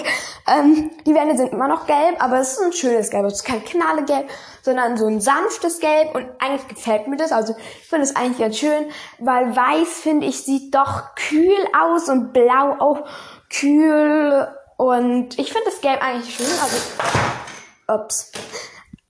Ähm, 0.46 0.92
die 1.04 1.12
Wände 1.12 1.36
sind 1.36 1.50
immer 1.50 1.66
noch 1.66 1.88
gelb, 1.88 2.22
aber 2.22 2.38
es 2.38 2.52
ist 2.52 2.62
ein 2.62 2.72
schönes 2.72 3.10
Gelb. 3.10 3.24
Es 3.26 3.32
ist 3.32 3.44
kein 3.44 3.64
Knallegelb, 3.64 4.30
sondern 4.62 4.96
so 4.96 5.08
ein 5.08 5.20
sanftes 5.20 5.80
Gelb 5.80 6.14
und 6.14 6.28
eigentlich 6.38 6.68
gefällt 6.68 7.08
mir 7.08 7.16
das. 7.16 7.32
Also 7.32 7.56
ich 7.58 7.88
finde 7.88 8.04
es 8.04 8.14
eigentlich 8.14 8.38
ganz 8.38 8.58
schön, 8.58 8.92
weil 9.18 9.56
weiß, 9.56 9.88
finde 9.94 10.28
ich, 10.28 10.44
sieht 10.44 10.76
doch 10.76 11.16
kühl 11.16 11.66
aus 11.76 12.08
und 12.08 12.32
blau 12.32 12.76
auch 12.78 13.08
kühl 13.50 14.46
und 14.76 15.36
ich 15.36 15.52
finde 15.52 15.68
das 15.68 15.80
Gelb 15.80 16.00
eigentlich 16.00 16.32
schön. 16.32 16.46
Also, 16.62 18.02
ups. 18.04 18.30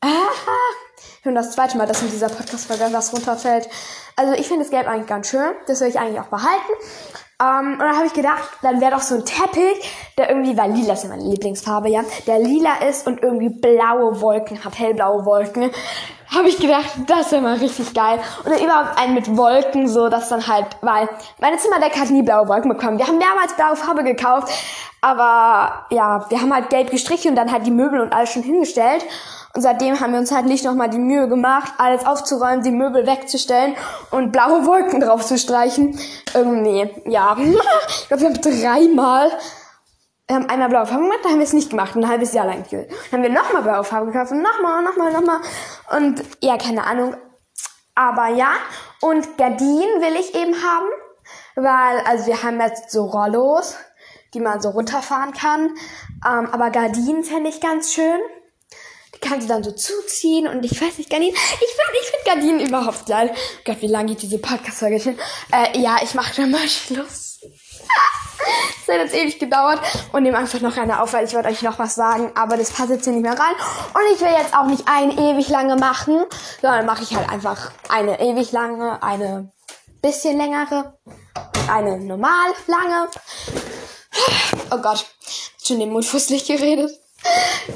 Ich 0.03 0.09
finde 1.23 1.41
das 1.41 1.53
zweite 1.53 1.77
Mal, 1.77 1.87
dass 1.87 2.03
in 2.03 2.11
dieser 2.11 2.29
Podcast-Folge 2.29 2.89
was 2.93 3.13
runterfällt. 3.13 3.69
Also 4.17 4.35
ich 4.35 4.49
finde 4.49 4.65
das 4.65 4.71
Gelb 4.71 4.89
eigentlich 4.89 5.07
ganz 5.07 5.29
schön. 5.29 5.53
Das 5.67 5.81
will 5.81 5.89
ich 5.89 5.99
eigentlich 5.99 6.21
auch 6.21 6.29
behalten. 6.29 6.73
Um, 7.41 7.75
und 7.75 7.79
dann 7.79 7.97
habe 7.97 8.07
ich 8.07 8.15
gedacht, 8.15 8.43
dann 8.63 8.81
wäre 8.81 8.91
doch 8.91 9.01
so 9.01 9.15
ein 9.15 9.25
Teppich, 9.25 9.89
der 10.19 10.29
irgendwie, 10.29 10.59
weil 10.59 10.73
lila 10.73 10.95
ist 10.95 11.05
ja 11.05 11.09
meine 11.09 11.23
Lieblingsfarbe, 11.23 11.89
ja, 11.89 12.03
der 12.27 12.41
lila 12.41 12.79
ist 12.89 13.07
und 13.07 13.23
irgendwie 13.23 13.49
blaue 13.49 14.21
Wolken 14.21 14.65
hat, 14.65 14.77
hellblaue 14.77 15.25
Wolken. 15.25 15.71
Habe 16.35 16.49
ich 16.49 16.59
gedacht, 16.59 16.91
das 17.07 17.31
wäre 17.31 17.41
mal 17.41 17.57
richtig 17.59 17.95
geil. 17.95 18.19
Und 18.45 18.51
dann 18.51 18.61
überhaupt 18.61 18.99
einen 18.99 19.15
mit 19.15 19.37
Wolken, 19.37 19.87
so 19.87 20.09
dass 20.09 20.29
dann 20.31 20.49
halt, 20.49 20.67
weil 20.81 21.09
meine 21.41 21.59
Zimmerdecke 21.59 22.01
hat 22.01 22.11
nie 22.11 22.23
blaue 22.23 22.49
Wolken 22.49 22.71
bekommen. 22.73 22.99
Wir 22.99 23.07
haben 23.07 23.19
mehrmals 23.19 23.55
blaue 23.55 23.77
Farbe 23.77 24.03
gekauft, 24.03 24.53
aber 25.01 25.87
ja, 25.91 26.27
wir 26.29 26.41
haben 26.41 26.53
halt 26.53 26.71
gelb 26.71 26.91
gestrichen 26.91 27.31
und 27.31 27.37
dann 27.37 27.53
halt 27.53 27.65
die 27.65 27.71
Möbel 27.71 28.01
und 28.01 28.13
alles 28.13 28.31
schon 28.33 28.43
hingestellt. 28.43 29.05
Und 29.59 29.63
seitdem 29.63 29.99
haben 29.99 30.13
wir 30.13 30.21
uns 30.21 30.31
halt 30.31 30.47
nicht 30.47 30.65
nochmal 30.65 30.89
die 30.89 31.01
Mühe 31.01 31.29
gemacht, 31.29 31.73
alles 31.79 32.07
aufzuräumen, 32.07 32.63
die 32.63 32.71
Möbel 32.71 33.09
wegzustellen 33.09 33.75
und 34.13 34.31
blaue 34.31 34.65
Wolken 34.67 35.01
drauf 35.01 35.27
zu 35.27 35.37
streichen. 35.37 35.99
Irgendwie, 36.33 36.89
ja. 37.11 37.37
ich 37.41 38.07
glaube, 38.07 38.23
wir 38.23 38.29
haben 38.29 38.41
dreimal 38.41 39.33
wir 40.29 40.37
haben 40.37 40.49
einmal 40.49 40.69
blaue 40.69 40.87
Farbe 40.87 41.03
gemacht, 41.03 41.19
dann 41.25 41.33
haben 41.33 41.39
wir 41.41 41.45
es 41.45 41.55
nicht 41.55 41.71
gemacht, 41.71 41.97
ein 41.97 42.09
halbes 42.09 42.35
Jahr 42.35 42.47
lang. 42.47 42.65
Dann 42.71 42.87
haben 43.11 43.23
wir 43.25 43.31
nochmal 43.31 43.63
blaue 43.63 43.83
Farbe 43.83 44.13
gekauft 44.13 44.31
und 44.31 44.43
nochmal, 44.43 44.85
nochmal, 44.85 45.13
nochmal. 45.13 45.41
Und 45.97 46.23
ja, 46.41 46.57
keine 46.57 46.85
Ahnung. 46.85 47.17
Aber 47.97 48.29
ja, 48.29 48.53
und 49.01 49.39
Gardinen 49.39 50.01
will 50.01 50.21
ich 50.21 50.37
eben 50.37 50.55
haben, 50.55 50.87
weil, 51.57 52.07
also 52.07 52.27
wir 52.27 52.45
haben 52.45 52.61
jetzt 52.61 52.93
so 52.93 53.07
Rollos, 53.07 53.75
die 54.35 54.41
man 54.41 54.61
so 54.61 54.69
runterfahren 54.69 55.33
kann. 55.33 55.75
Ähm, 56.25 56.49
aber 56.53 56.71
Gardinen 56.71 57.25
fände 57.25 57.49
ich 57.49 57.61
ganz 57.61 57.93
schön. 57.93 58.21
Kann 59.21 59.41
sie 59.41 59.49
dann 59.49 59.65
so 59.65 59.73
zuziehen 59.73 60.47
und 60.49 60.65
ich 60.65 60.81
weiß 60.81 60.99
nicht, 60.99 61.11
Gardinen. 61.11 61.35
Ich 61.35 61.59
finde 61.59 62.01
ich 62.01 62.11
find 62.11 62.25
Gardinen 62.25 62.61
überhaupt 62.61 63.07
geil. 63.07 63.35
Gott, 63.65 63.81
wie 63.81 63.87
lange 63.87 64.11
geht 64.11 64.23
diese 64.23 64.39
Podcast-Folge 64.39 65.01
schon? 65.01 65.19
Äh, 65.53 65.79
ja, 65.79 65.97
ich 66.03 66.15
mache 66.15 66.35
dann 66.37 66.51
mal 66.51 66.69
Schluss. 66.69 67.41
das 68.87 68.95
hat 68.95 69.05
jetzt 69.05 69.15
ewig 69.15 69.39
gedauert 69.39 69.81
und 70.13 70.23
nehme 70.23 70.39
einfach 70.39 70.61
noch 70.61 70.77
eine 70.77 71.03
auf, 71.03 71.13
weil 71.13 71.25
ich 71.25 71.35
wollte 71.35 71.49
euch 71.49 71.63
noch 71.63 71.79
was 71.79 71.95
sagen, 71.95 72.33
aber 72.35 72.57
das 72.57 72.71
passt 72.71 72.91
jetzt 72.91 73.05
hier 73.05 73.13
nicht 73.13 73.23
mehr 73.23 73.39
rein. 73.39 73.55
Und 73.95 74.15
ich 74.15 74.21
will 74.21 74.33
jetzt 74.37 74.55
auch 74.55 74.67
nicht 74.67 74.85
eine 74.87 75.13
ewig 75.13 75.49
lange 75.49 75.77
machen, 75.77 76.25
sondern 76.61 76.87
mache 76.87 77.03
ich 77.03 77.15
halt 77.15 77.29
einfach 77.29 77.71
eine 77.89 78.21
ewig 78.21 78.53
lange, 78.53 79.03
eine 79.03 79.53
bisschen 80.01 80.39
längere, 80.39 80.99
eine 81.71 81.99
normal 81.99 82.53
lange. 82.67 83.09
Oh 84.71 84.79
Gott, 84.79 85.07
schon 85.63 85.81
den 85.81 85.91
Mund 85.91 86.05
fusselig 86.05 86.47
geredet. 86.47 86.91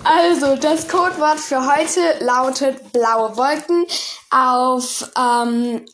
Also, 0.04 0.56
das 0.56 0.88
Codewort 0.88 1.40
für 1.40 1.66
heute 1.66 2.24
lautet 2.24 2.92
blaue 2.92 3.36
Wolken. 3.36 3.86
Auf 4.30 5.10
ähm, 5.18 5.84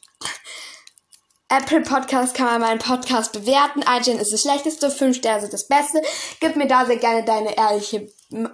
Apple 1.51 1.81
Podcast 1.81 2.35
kann 2.35 2.47
man 2.47 2.61
meinen 2.61 2.79
Podcast 2.79 3.33
bewerten. 3.33 3.81
iTunes 3.81 4.21
ist 4.21 4.33
das 4.33 4.43
schlechteste, 4.43 4.91
5 4.91 5.17
Sterne 5.17 5.41
sind 5.41 5.53
das 5.53 5.67
Beste. 5.67 6.03
Gib 6.41 6.57
mir 6.57 6.67
da 6.67 6.85
sehr 6.85 6.99
gerne 6.99 7.25
deine 7.25 7.57
ehrliche 7.57 8.13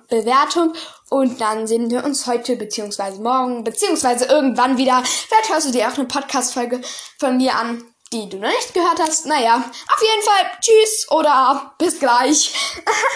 Bewertung 0.09 0.74
und 1.11 1.40
dann 1.40 1.66
sehen 1.66 1.90
wir 1.90 2.04
uns 2.04 2.28
heute 2.28 2.54
beziehungsweise 2.54 3.20
morgen 3.20 3.64
beziehungsweise 3.64 4.26
irgendwann 4.26 4.78
wieder. 4.78 5.02
Vielleicht 5.04 5.50
hörst 5.50 5.66
du 5.66 5.72
dir 5.72 5.88
auch 5.88 5.98
eine 5.98 6.07
Podcast-Folge 6.07 6.80
von 7.18 7.37
mir 7.37 7.57
an, 7.57 7.83
die 8.12 8.28
du 8.28 8.37
noch 8.38 8.48
nicht 8.48 8.72
gehört 8.72 9.00
hast. 9.00 9.26
Naja, 9.26 9.57
auf 9.57 10.02
jeden 10.02 10.22
Fall 10.22 10.50
tschüss 10.61 11.11
oder 11.11 11.74
bis 11.78 11.98
gleich. 11.98 12.54